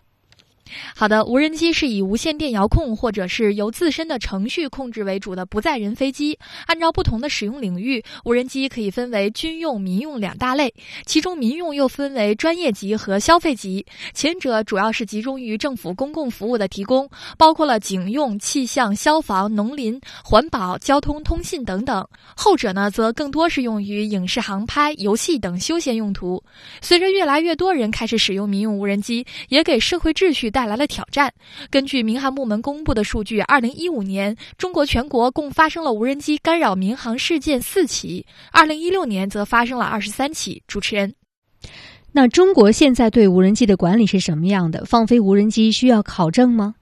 [0.95, 6.39] 好的，无人机是以无线电遥控或者是由自身的程序控制为主的不载人飞机。
[6.67, 10.73] 按照不同的使用领域，无人机可以分为军用、民用两大类。
[11.05, 13.85] 其中，民用又分为专业级和消费级。
[14.13, 22.07] 前者主要是集中于政府公共服务的提供，包括了警用、气象、消防、农林、环保、交通、通信等等。
[22.37, 26.43] 后者呢，则更多是用于影视航拍、游戏等休闲用途。
[26.81, 31.31] 随着越来越多人开始使用民用无人机，也给社会秩序带来了挑战。
[31.71, 40.63] 根据民航部门公布的数据，二零一五年中国全国共发生了无人机干扰民航事件四起，二零一六年则发生了二十三起。
[40.67, 41.15] 主持人，
[42.13, 44.83] 那中国现在对无人机的管理是什么样的？
[44.87, 46.77] 放飞无人机需要考证吗？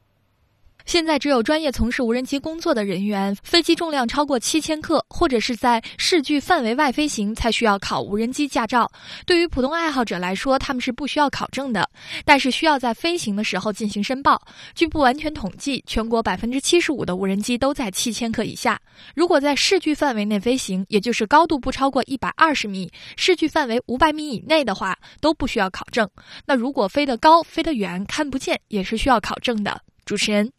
[0.85, 8.91] 现在只有专业从事无人机工作的人员，飞机重量超过七千克，或者是在视距范围外飞行，才需要考无人机驾照。
[9.27, 11.89] 对于普通爱好者来说，他们是不需要考证的，
[12.25, 14.41] 但是需要在飞行的时候进行申报。
[14.75, 18.79] 据不完全统计，全国百分之七十五的无人机都在七千克以下。
[19.15, 26.09] 如果在视距范围内飞行，也就是高度不超过一百二十米，视距范围五百米以内的话，都不需要考证。
[26.47, 29.81] 那如果飞得高、飞得远、看不见，也是需要考证的。
[30.05, 30.54] 主持人。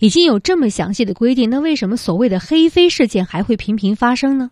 [0.00, 4.50] 已经有这么详细的规定，那为什么所谓的黑飞事件还会频频发生呢？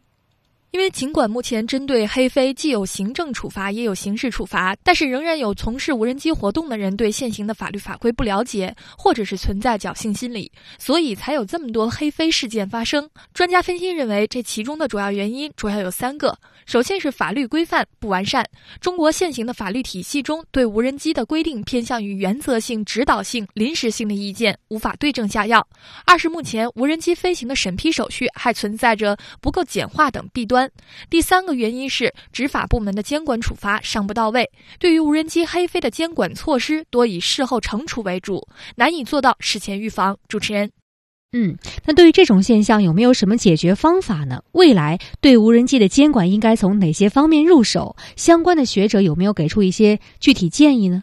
[0.76, 13.08] 因为尽管目前针对黑飞既有行政处罚也有刑事处罚，但是仍然有从事无人机活动的人对现行的法律法规不了解，或者是存在侥幸心理，所以才有这么多黑飞事件发生。
[13.32, 16.36] 专家分析认为，这其中的主要原因主要有三个：
[16.66, 18.44] 首先是法律规范不完善，
[18.78, 25.58] 中国现行的法律体系中对无人机的规定偏向于原则性、指导性、临时性的意见，无法对症下药；
[26.04, 30.65] 二是目前无人机飞行的审批手续还存在着不够简化等弊端。
[31.09, 40.18] 第三个原因是执法部门的监管处罚尚不到位，对于无人机黑飞的监管措施多以事后惩处为主，难以做到事前预防。
[40.29, 40.70] 主持人，
[41.33, 44.42] 嗯，那对于这种现象有没有什么解决方法呢？
[44.52, 47.96] 未来对无人机的监管应该从哪些方面入手？
[48.16, 51.02] 相关的学者有没有给出一些具体建议呢？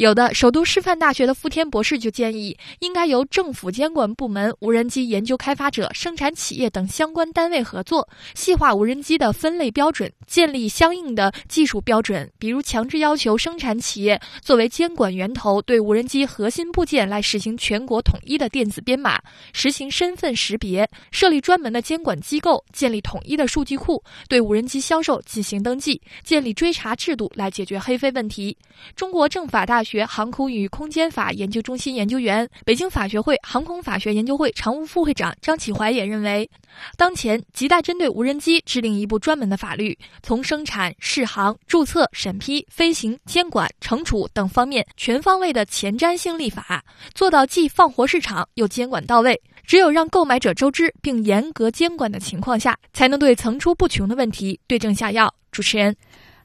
[0.00, 19.20] 有的首都师范大学的傅天博士就建议，应该由政府监管部门、无人机研究开发者、生产企业等相关单位合作，细化无人机的分类标准，建立相应的技术标准，比如强制要求生产企业作为监管源头，对无人机核心部件来实行全国统一的电子编码，
[19.52, 28.56] 实行身份识别，设立专门的监管机构，建立统一的数据库，对无人机销售进行登记，建立追查制度来解决黑飞问题。
[28.96, 36.48] 中国政法大学学航空与空间法研究中心研究员、北京法学会航空法学研究会常务副会长张启怀也认为，
[36.96, 49.42] 当前亟待针对无人机制定一部专门的法律，从生产、试航、注册、审批、飞行、监管、惩处等方面全方位的前瞻性立法，做到既放活市场又监管到位。
[49.66, 55.34] 只有让购买者周知并严格监管的情况下，才能对层出不穷的问题对症下药。
[55.50, 55.96] 主持人，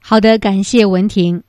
[0.01, 1.43] 好的，感谢文婷。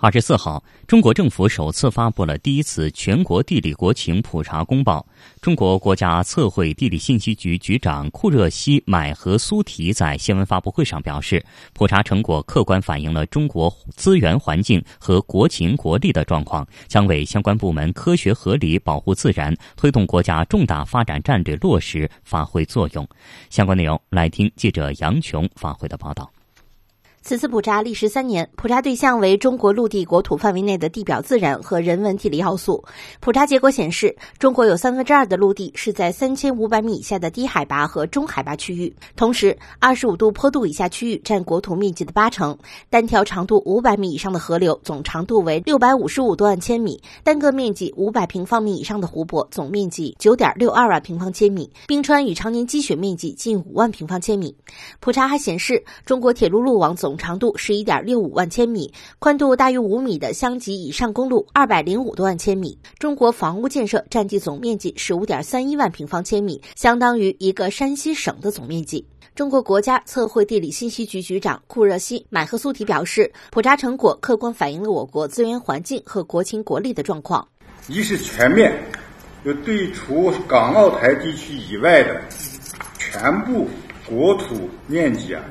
[0.00, 5.04] 二十四号，中国政府首次发布了第一次全国地理国情普查公报。
[5.42, 23.04] 中国国家测绘地理信息局局长库热西买和苏提在新闻发布会上表示，普查成果客观反映了中国资源环境和国情国力的状况，将为相关部门科学合理保护自然、推动国家重大发展战略落实发挥作用。
[23.50, 26.30] 相关内容，来听记者杨琼发回的报道。
[27.28, 32.82] 此次普查历时三年，普查对象为中国陆地国土范围内的地表自然和人文地理要素。
[33.20, 42.56] 普查结果显示，中国有三分之二的陆地是在三千五百米以下的低海拔和中海拔区域，同时二十五度坡度以下区域占国土面积的八成。
[42.88, 54.56] 单条长度五百米以上的河流总长度为六百五十五多万千米，单个面积五百平方米以上的湖泊总面积九点六二万平方千米，冰川与常年积雪面积近五万平方千米。
[54.98, 62.78] 普查还显示，中国铁路路网总长度十一点六五万千米，宽度大于五米的乡级以上公路二百零五多万千米。
[62.98, 69.04] 中国房屋建设占地总面积十五点三一万平方千米，相当于一个山西省的总面积。
[69.34, 77.46] 中国国家测绘地理信息局局长库热西买赫苏提表示，普查成果客观反映了我国资源环境和国情国力的状况。
[77.86, 78.72] 一是全面，
[79.44, 82.20] 就对除港澳台地区以外的
[82.98, 83.68] 全部
[84.08, 85.42] 国土面积啊，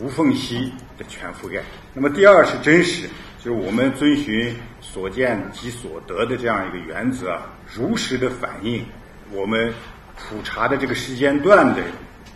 [0.00, 0.70] 无缝隙。
[0.96, 1.62] 的全覆盖。
[1.94, 7.40] 那么第二是真实，就是我们遵循所见即所得的这样一个原则，
[7.74, 8.84] 如实的反映
[9.32, 9.72] 我们
[10.16, 11.82] 普查的这个时间段的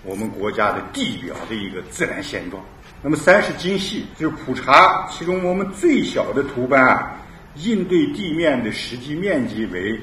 [0.03, 2.63] 我们国家的地表的一个自然现状。
[3.03, 7.17] 那么三是精细，就是普查其中我们最小的图斑啊，
[7.57, 9.99] 应对地面的实际面积为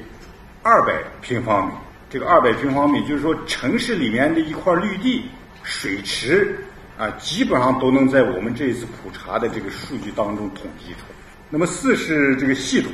[0.63, 1.73] 二百平方米。
[2.09, 5.25] 这个二百平方米就是说城市里面的一块绿地、
[5.61, 6.57] 水池。
[6.97, 11.15] 啊，基本上都能在我们这一次普查的这个数据当中统计出来。
[11.49, 12.91] 那么四是这个系统，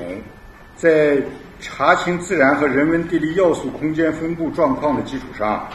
[0.75, 1.23] 在
[1.61, 5.67] 查清自然和人文地理要素空间分布状况的基础上，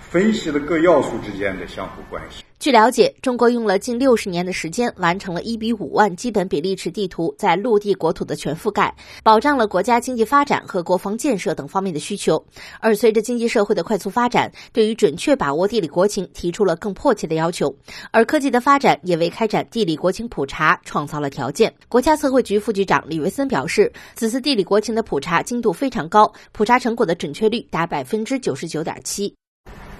[0.00, 2.41] 分析了各要素之间的相互关系。
[2.62, 8.94] 据了解，中国用了近六十年的时间，完成了一比五万基本比例尺地图在陆地国土的全覆盖，
[9.24, 12.40] 保障了国家经济发展和国防建设等方面的需求。
[12.78, 17.76] 而随着经济社会的快速发展，对于准确把握地理国情提出了更迫切的要求。
[18.12, 21.74] 而科技的发展也为开展地理国情普查创造了条件。
[21.88, 29.34] 国家测绘局副局长李维森表示，此次地理国情的普查精度非常高，普查成果的准确率达百分之九十九点七。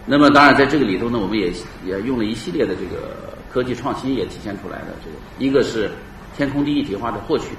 [0.05, 1.53] 那么当然，在这个里头呢，我们也
[1.87, 3.15] 也用了一系列的这个
[3.49, 5.89] 科技创新，也体现出来的这个，一个是
[6.37, 7.51] 天空地一体化的获取，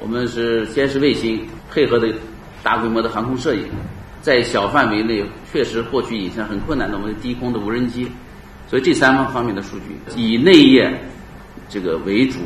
[0.00, 2.08] 我们是先是卫星配合的
[2.62, 3.66] 大规模的航空摄影，
[4.22, 5.22] 在小范围内
[5.52, 8.08] 确实获取影像很困难的我们低空的无人机，
[8.68, 10.90] 所以这三方方面的数据以内页
[11.68, 12.38] 这个为主，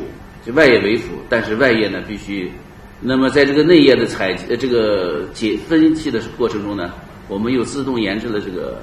[0.45, 2.51] 就外页为辅，但是外页呢必须，
[2.99, 6.91] 那么在这个内页的采呃这个解分析的过程中呢，
[7.29, 8.77] 我们又自动研制了这个。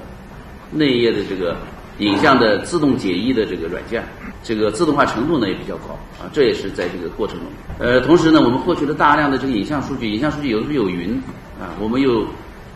[0.71, 1.57] 内页的这个
[1.97, 4.03] 影像的自动解译的这个软件，
[4.43, 7.47] 这个自动化程度呢也比较高啊，这也是在这个过程中。
[7.79, 11.15] 呃，同时呢，我们获取了大量的这个影像数据，影像数据有的时候有云
[11.59, 12.25] 啊，我们又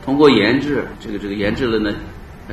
[0.04, 1.94] 通过研制，这个这个研制了呢。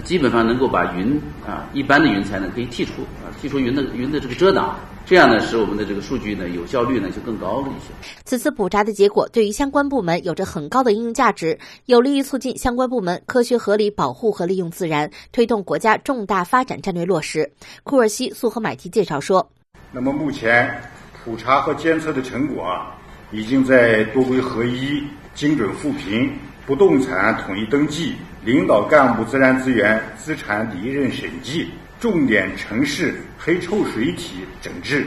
[0.01, 7.93] 基本上能够把云啊，一般的云彩呢可以剔除啊，剔除云的云的这个遮挡，这样呢使我们的这个数据呢有效率呢就更高了一些。
[8.25, 17.51] 此次普查的结果对于相关部门有着很高的应用价值，有利于促进相关部门科学合理保护和利用自然，推动国家重大发展战略落实。
[17.83, 19.51] 库尔西苏和买提介绍说
[19.93, 20.81] ：“那么目前
[21.25, 22.97] 普查和监测的成果啊，
[23.33, 25.03] 已经在多规合一、
[25.35, 26.33] 精准扶贫、
[26.67, 31.69] 不动产统一登记。”领导干部自然资源资产离任审计，
[32.01, 35.07] 重点城市黑臭水体整治，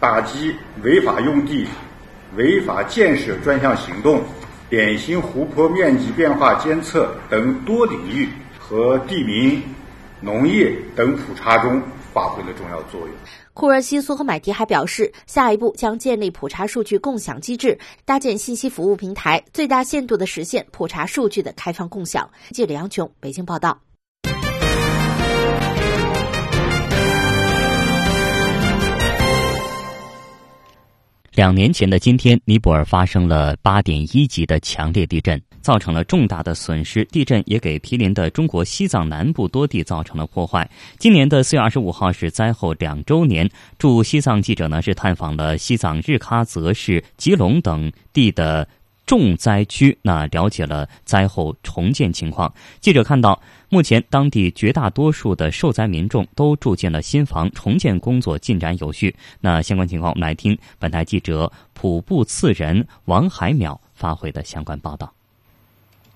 [0.00, 1.66] 打击违法用地、
[2.36, 4.22] 违法建设专项行动、
[4.70, 8.28] 典型湖泊面积变化监测等多领域
[8.58, 9.62] 和地名、
[10.20, 11.82] 农业等普查中
[12.14, 13.10] 发挥了重要作用。
[13.52, 22.30] 库尔西苏和买提还表示，下一步将建立普查数据共享机制，搭建信息服务平台，最大限度的实现普查数据的开放共享。
[22.52, 23.80] 记者杨琼北京报道。
[31.40, 37.02] 两年前的今天，尼泊尔发生了八点一级的强烈地震，造成了重大的损失。
[37.06, 40.70] 地震也给毗邻的中国西藏南部多地造成了破坏。
[40.98, 48.68] 今年的四月二十五号是灾后两周年，驻西藏记者呢是探访了西藏日喀则市、吉隆等地的。
[49.06, 52.52] 重灾区，那了解了灾后重建情况。
[52.78, 53.42] 记者看到，
[53.72, 59.14] 目前当地绝大多数的受灾民众都住进了新房，重建工作进展有序。
[59.40, 65.14] 那相关情况，我们来听本台记者普布次人王海淼发回的相关报道。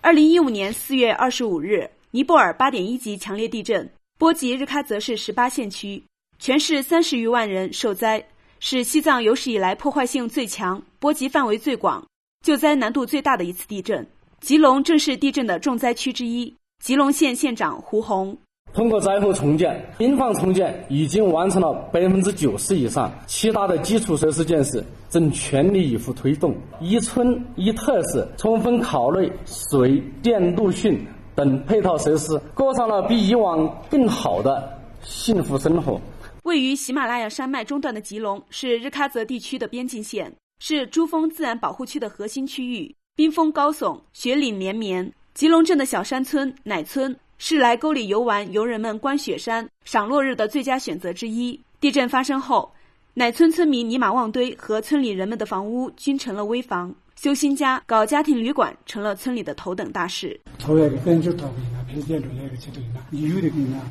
[0.00, 3.88] 二零一五年四月二十五日，尼泊尔八点一级强烈地震
[4.18, 6.02] 波及日喀则市十八县区，
[6.40, 8.26] 全市三十余万人受灾，
[8.58, 12.04] 是西藏有史以来破坏性最强、波及范围最广。
[12.42, 14.04] 救灾难度最大的一次地震，
[14.40, 16.52] 吉隆正是地震的重灾区之一。
[16.82, 18.36] 吉隆县县长胡红
[18.72, 26.54] 通过灾后重建，边防重建已经完成了百分之九十以上，其他的基础设施建设正全力以赴推动。
[26.80, 36.00] 一村一特色，充分考虑水电路讯等配套设施，过上了比以往更好的幸福生活。
[36.42, 40.34] 位于喜马拉雅山脉中段的吉隆是日喀则地区的边境县。
[40.60, 45.12] 是珠峰自然保护区的核心区域，冰峰高耸，雪岭连绵。
[45.34, 51.60] 吉隆镇的小山村乃村是来沟里游玩游人们观雪山、赏落日的最佳选择之一。
[51.80, 52.72] 地震发生后，
[53.14, 56.94] 乃村村民尼玛旺堆和村里人们的房屋均成了危房。
[57.16, 60.40] 修新家、搞家庭旅馆成了村里的头等大事。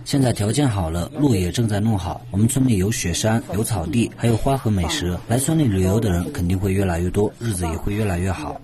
[0.06, 2.22] 现在条件好了，路也正在弄好。
[2.32, 5.18] 我们村里有雪山，有草地，还有花和美食。
[5.28, 8.62] 来村里旅游的人肯定会越来越多，日子也会越来越好。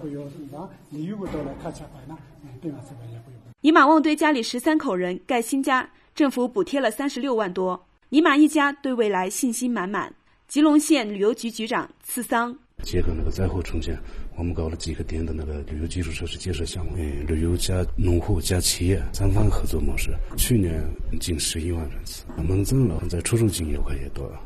[3.61, 7.87] 尼玛旺堆家里十三口人盖新家，政府补贴了三十六万多。
[8.09, 10.13] 尼玛一家对未来信心满满。
[10.47, 12.57] 吉隆县旅游局局长次桑。
[12.81, 13.99] 结合那个灾后重建，
[14.37, 16.93] 我们搞了几个点的那个旅游基础设施建设项目，
[17.27, 20.81] 旅游加农户加企业三方合作模式，去年
[21.19, 24.39] 近十一万人次，我们增了，在出入境游客也多了。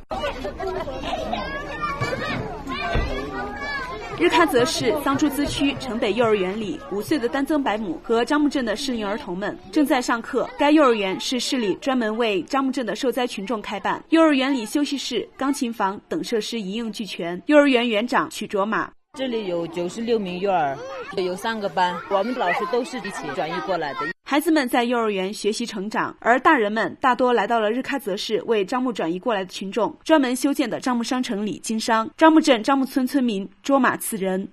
[4.24, 10.50] 日喀则市桑珠孜区城北幼儿园里，五岁的丹增白姆和樟木镇的适龄儿童们正在上课。
[10.58, 14.02] 该幼儿园是市里专门为樟木镇的受灾群众开办。
[14.12, 17.44] 幼儿园里休息室、钢琴房等设施一应俱全。
[17.48, 20.78] 幼儿园园长曲卓玛：“这里有九十六名幼儿，
[21.18, 24.00] 有三个班，我们老师都是一起转移过来的。”
[24.34, 32.10] 孩子们在幼儿园学习成长，而大人们大多来到了日喀则市为樟木转移过来的群众专门修建的樟木商城里经商。
[32.18, 34.48] 樟木镇樟木村村民卓玛次仁，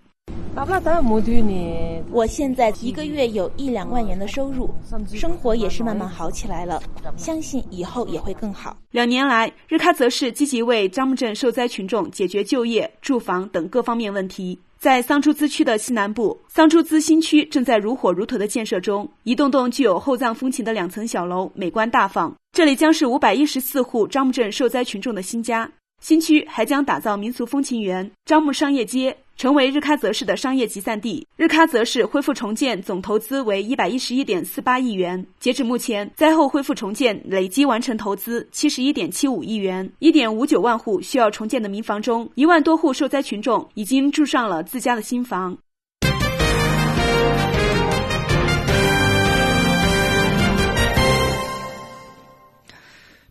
[2.10, 4.68] 我现在一个月有一两万元的收入，
[5.14, 6.82] 生活也是慢慢好起来了，
[7.16, 8.76] 相信以后也会更好。
[8.90, 14.58] 两年来，日喀则市积极为樟木镇受灾群众解决就业、住房等各方面问题。
[14.80, 19.06] 在桑珠孜区的西南部，桑珠孜新区正在如火如荼的建设中。
[19.24, 22.34] 一栋栋具有厚藏风情的两层小楼，美观大方。
[22.52, 25.70] 这里将是五百一十四户樟木镇受灾群众的新家。
[26.00, 29.14] 新区还将打造民俗风情园、樟木商业街。
[29.40, 31.26] 成为日喀则市的商业集散地。
[31.34, 39.90] 日喀则市恢复重建总投资为一百一十一点四八亿元，截止目前，灾后恢复重建累计完成投资七十一点七五亿元。
[39.98, 45.56] 一点五九万户需要重建的民房中，一万多户受灾群众已经住上了自家的新房。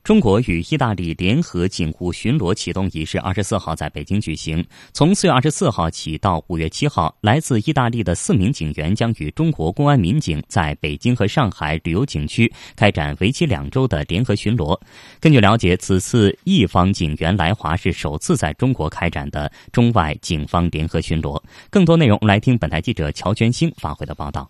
[0.10, 4.66] 中国与意大利联合警务巡逻启动仪式二十四号在北京举行。
[4.91, 14.76] 从四月二十四号起到五月七号，来自意大利的四名警员将与中国公安民警在北京和上海旅游景区开展为期两周的联合巡逻。
[15.20, 21.39] 根据了解，此次意方警员来华是首次在中国开展的中外警方联合巡逻。
[21.70, 24.49] 更多内容来听本台记者乔全兴发回的报道。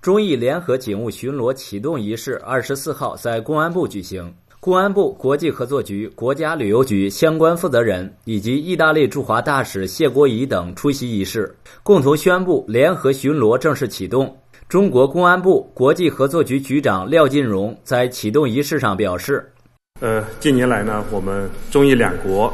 [0.00, 4.32] 中意联合警务巡逻启动仪式二十四号在公安部举行。
[4.60, 11.54] 公安部国际合作局、国家旅游局相关负责人以及意大利驻华大使谢国仪等出席仪式，
[11.84, 14.36] 共同宣布联合巡逻正式启动。
[14.68, 19.48] 中国公安部国际合作局局长廖金荣在启动仪式上表示
[20.02, 22.52] ：“呃，近年来呢，我们中意两国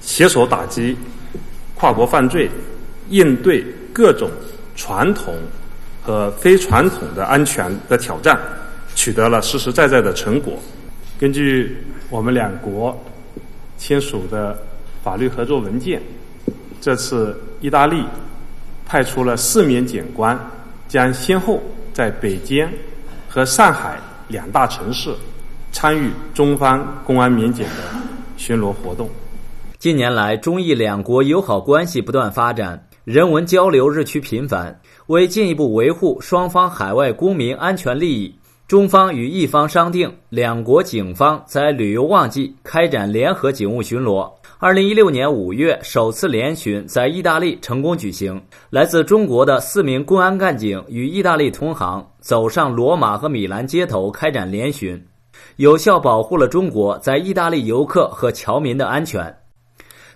[0.00, 0.96] 携手打击
[1.76, 2.50] 跨国犯罪，
[3.10, 4.28] 应对各种
[4.74, 5.36] 传统
[6.02, 8.36] 和非传统的安全的挑战，
[8.96, 10.58] 取得了实实在在的成果。
[11.18, 11.76] 根据
[12.10, 12.98] 我们两国
[13.78, 14.56] 签署的
[15.02, 16.00] 法律合作文件，
[16.80, 18.04] 这次意大利
[18.84, 20.38] 派出了四名检官。”
[20.88, 21.60] 将先后
[21.92, 22.64] 在北京
[23.28, 23.98] 和上海
[24.28, 25.12] 两大城市
[25.72, 28.00] 参与中方公安民警的
[28.36, 29.10] 巡逻活动。
[29.80, 34.80] 近年来，中意两国友好关系不断发展，人文交流日趋频繁。
[35.08, 38.32] 为进一步维护双方海外公民安全利益，
[38.68, 44.28] 中方与意方商定，两国警方在旅游旺季开展联合警务巡逻。
[44.58, 48.42] 二零一六年五月，首次联巡在意大利成功举行。
[48.70, 55.00] 来自中国的四名公安干警与意大利同行走上罗马和米兰街头开展联巡，
[55.58, 59.32] 有效保护了中国在意大利游客和侨民的安全。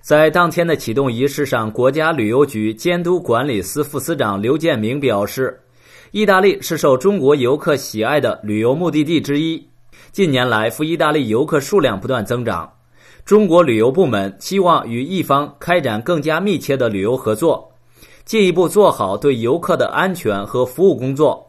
[0.01, 5.61] 在当天的启动仪式上，国家旅游局监督管理司副司长刘建明表示，
[6.13, 9.65] 意大利是受中国游客喜爱的旅游目的地之一。
[10.11, 12.69] 近年来，赴意大利游客数量不断增长。
[13.25, 17.71] 中国旅游部门希望与意方开展更加密切的旅游合作，
[18.25, 21.47] 进一步做好对游客的安全和服务工作。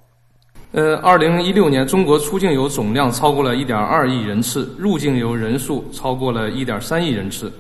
[0.74, 7.51] 呃，二零一六年，中国出境游总量超过了一点二亿人次，入境游人数超过了一点三亿人次，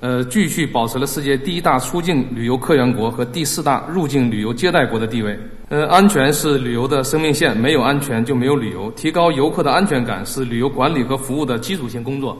[0.00, 5.36] 呃，继续保持了世界第一大出境旅游客源国和第四大入境旅游接待国的地位。
[5.70, 8.90] 呃，安全是旅游的生命线，没有安全就没有旅游。
[8.92, 12.38] 提高游客的安全感是旅游管理和服务的基础性工作。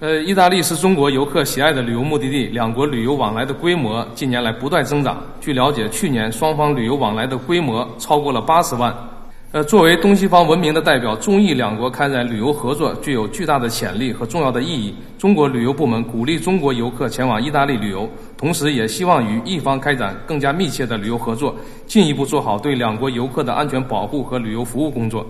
[0.00, 5.20] 呃，意大利是中国游客喜爱的旅游目的地，两国旅游往来的规模近年来不断增长。
[5.40, 8.94] 据了解，去年双方旅游往来的规模超过了八十万。
[9.50, 14.94] 呃，作为东西方文明的代表，中意两国开展旅游合作具有巨大的潜力和重要的意义。
[15.16, 25.26] 中国旅游部门鼓励中国游客前往意大利旅游，同时也希望与意方开展更加密切的旅游合作，进一步做好对两国游客的安全保护和旅游服务工作。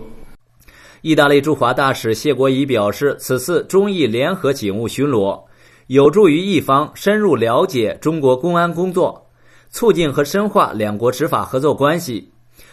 [1.03, 5.41] 意大利驻华大使谢国仪表示，此次中意联合警务巡逻
[5.87, 9.29] 有助于意方深入了解中国公安工作，
[9.71, 12.33] 促进和深化两国执法合作关系，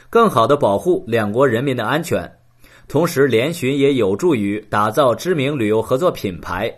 [0.10, 2.32] 更好地保护两国人民的安全。
[2.88, 6.72] 同时，联巡也有助于打造知名旅游合作品牌，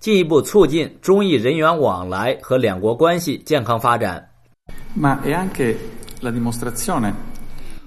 [0.00, 4.28] 进一步促进中意人员往来和两国关系健康发展。
[4.98, 5.76] Ma è anche
[6.20, 7.12] la dimostrazione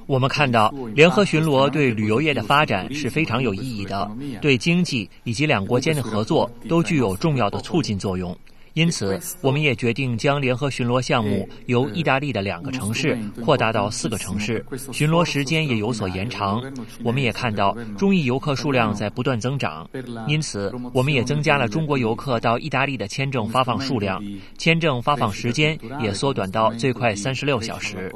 [0.07, 8.35] 我们看到，联合巡逻对旅游业的发展是非常有意义的，对经济以及两国间的合作都具有重要的促进作用。
[8.75, 16.61] 因此，我们也决定将联合巡逻项目由意大利的两个城市扩大到四个城市，巡逻时间也有所延长。
[17.01, 19.89] 我们也看到中意游客数量在不断增长，
[20.27, 24.21] 因此我们也增加了中国游客到意大利的签证发放数量，
[24.57, 28.11] 签证发放时间也缩短到最快三十六小时。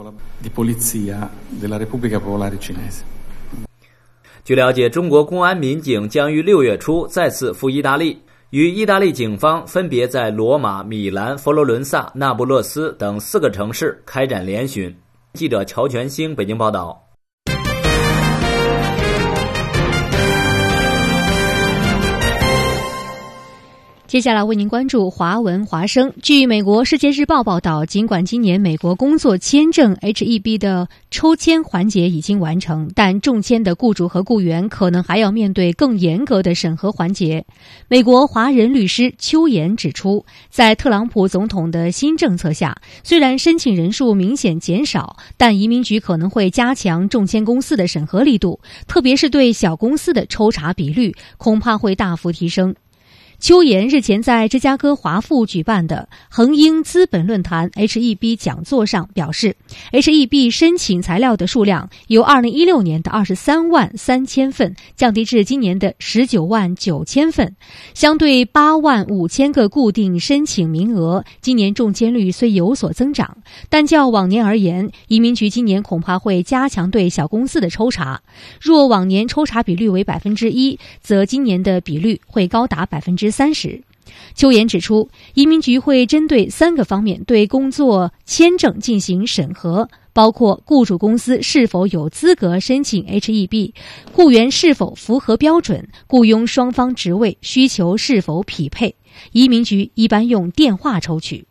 [4.44, 8.20] 据了解，中国公安民警将于六月初再次赴意大利。
[8.52, 14.96] 与意大利警方分别在罗马、米兰、佛罗伦萨、那不勒斯等四个城市开展联巡。
[15.34, 17.09] 记者乔全兴北京报道。
[24.10, 26.12] 接下来为您关注华文华声。
[26.24, 37.46] 据美国《世界日报》报道，尽管今年美国工作签证 （H-1B） 的抽签环节已经完成，但中签的雇主和雇员可能还要面对更严格的审核环节。
[37.88, 52.74] 美国华人律师邱岩指出，在特朗普总统的新政策下，虽然申请人数明显减少，但移民局可能会加强中签公司的审核力度，特别是对小公司的抽查比率恐怕会大幅提升。
[53.40, 59.56] 邱岩日前在芝加哥华富举办的恒英资本论坛 H-E-B 讲座上表示
[59.94, 67.56] ，H-E-B 申请材料的数量由2016年的23万3千份降低至今年的19万9千份，
[67.94, 73.38] 相对8万5千个固定申请名额，今年中签率虽有所增长，
[73.70, 78.22] 但较往年而言，移民局今年恐怕会加强对小公司的抽查。
[78.60, 83.29] 若往年抽查比率为百分之一，则今年的比率会高达百分之。
[83.32, 83.82] 三十，
[84.36, 93.74] 邱岩指出，移民局会针对三个方面对工作签证进行审核，包括雇主公司是否有资格申请 HEB，
[94.14, 98.96] 雇员是否符合标准，雇佣双方职位需求是否匹配。
[99.32, 101.49] 移民局一般用电话抽取。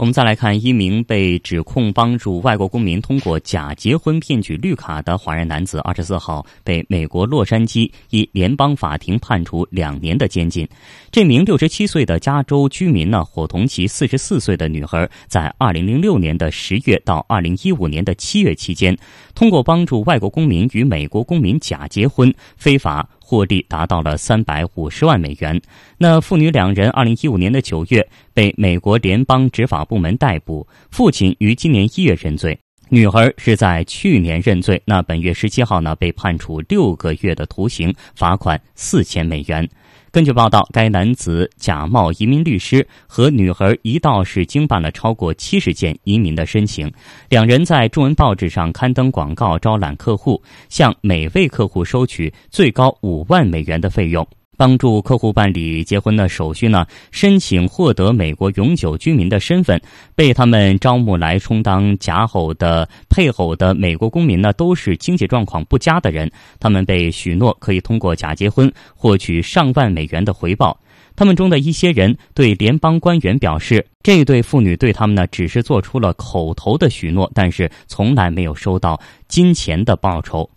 [0.00, 10.66] 我们再来看一名被指控帮助外国公民通过假结婚骗取绿卡的华人男子，二十四号被美国洛杉矶一联邦法庭判处两年的监禁。
[11.12, 18.96] 这名六十七岁的加州居民呢，伙同其四十四岁的女儿，在二零零六年的十月到二零一五年的七月期间，
[19.34, 23.06] 通过帮助外国公民与美国公民假结婚，非法。
[23.30, 25.62] 获利达到了三百五十万美元。
[25.98, 28.04] 那父女两人，二零一五年的九月
[28.34, 32.58] 被美国联邦执法部门逮捕，父亲于今年一月认罪，
[32.88, 34.82] 女儿是在去年认罪。
[34.84, 39.68] 那本月十七号呢，被判处六个月的徒刑，罚款四千美元。
[40.12, 46.90] 根据报道，该男子假冒移民律师，和女孩一道是经办了超过七十件移民的申请。
[47.28, 54.26] 两人在中文报纸上刊登广告，招揽客户，向每位客户收取最高五万美元的费用。
[54.60, 56.86] 帮助客户办理结婚的手续呢？
[57.12, 59.80] 申请获得美国永久居民的身份，
[60.14, 66.30] 被他们招募来充当假偶的配偶的美国公民呢，都是经济状况不佳的人。
[66.58, 70.78] 他们被许诺可以通过假结婚获取上万美元的回报。
[71.16, 80.50] 他们中的一些人对联邦官员表示，这对妇女对他们呢只是做出了口头的许诺，但是从来没有收到金钱的报酬。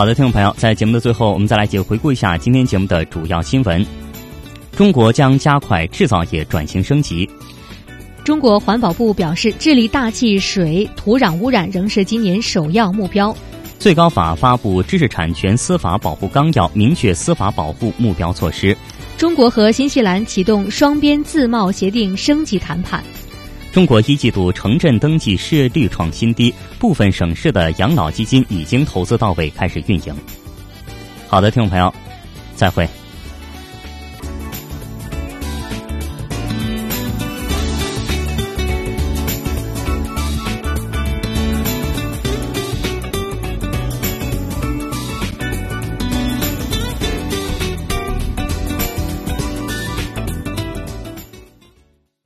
[0.00, 3.84] 好的，听众朋友，在节目的最后，我们再来解回顾一下今天节目的主要新闻。
[4.74, 7.28] 中国将加快制造业转型升级。
[8.24, 13.36] 中国环保部表示，治理大气、水、土壤污染仍是今年首要目标。
[13.78, 18.74] 最高法发布知识产权司法保护纲要，明确司法保护目标措施。
[19.18, 23.04] 中国和新西兰启动双边自贸协定升级谈判。
[23.72, 30.14] 中国一季度城镇登记失业率创新低，部分省市的养老基金已经投资到位，开始运营。
[31.28, 31.94] 好的，听众朋友，
[32.56, 32.88] 再会。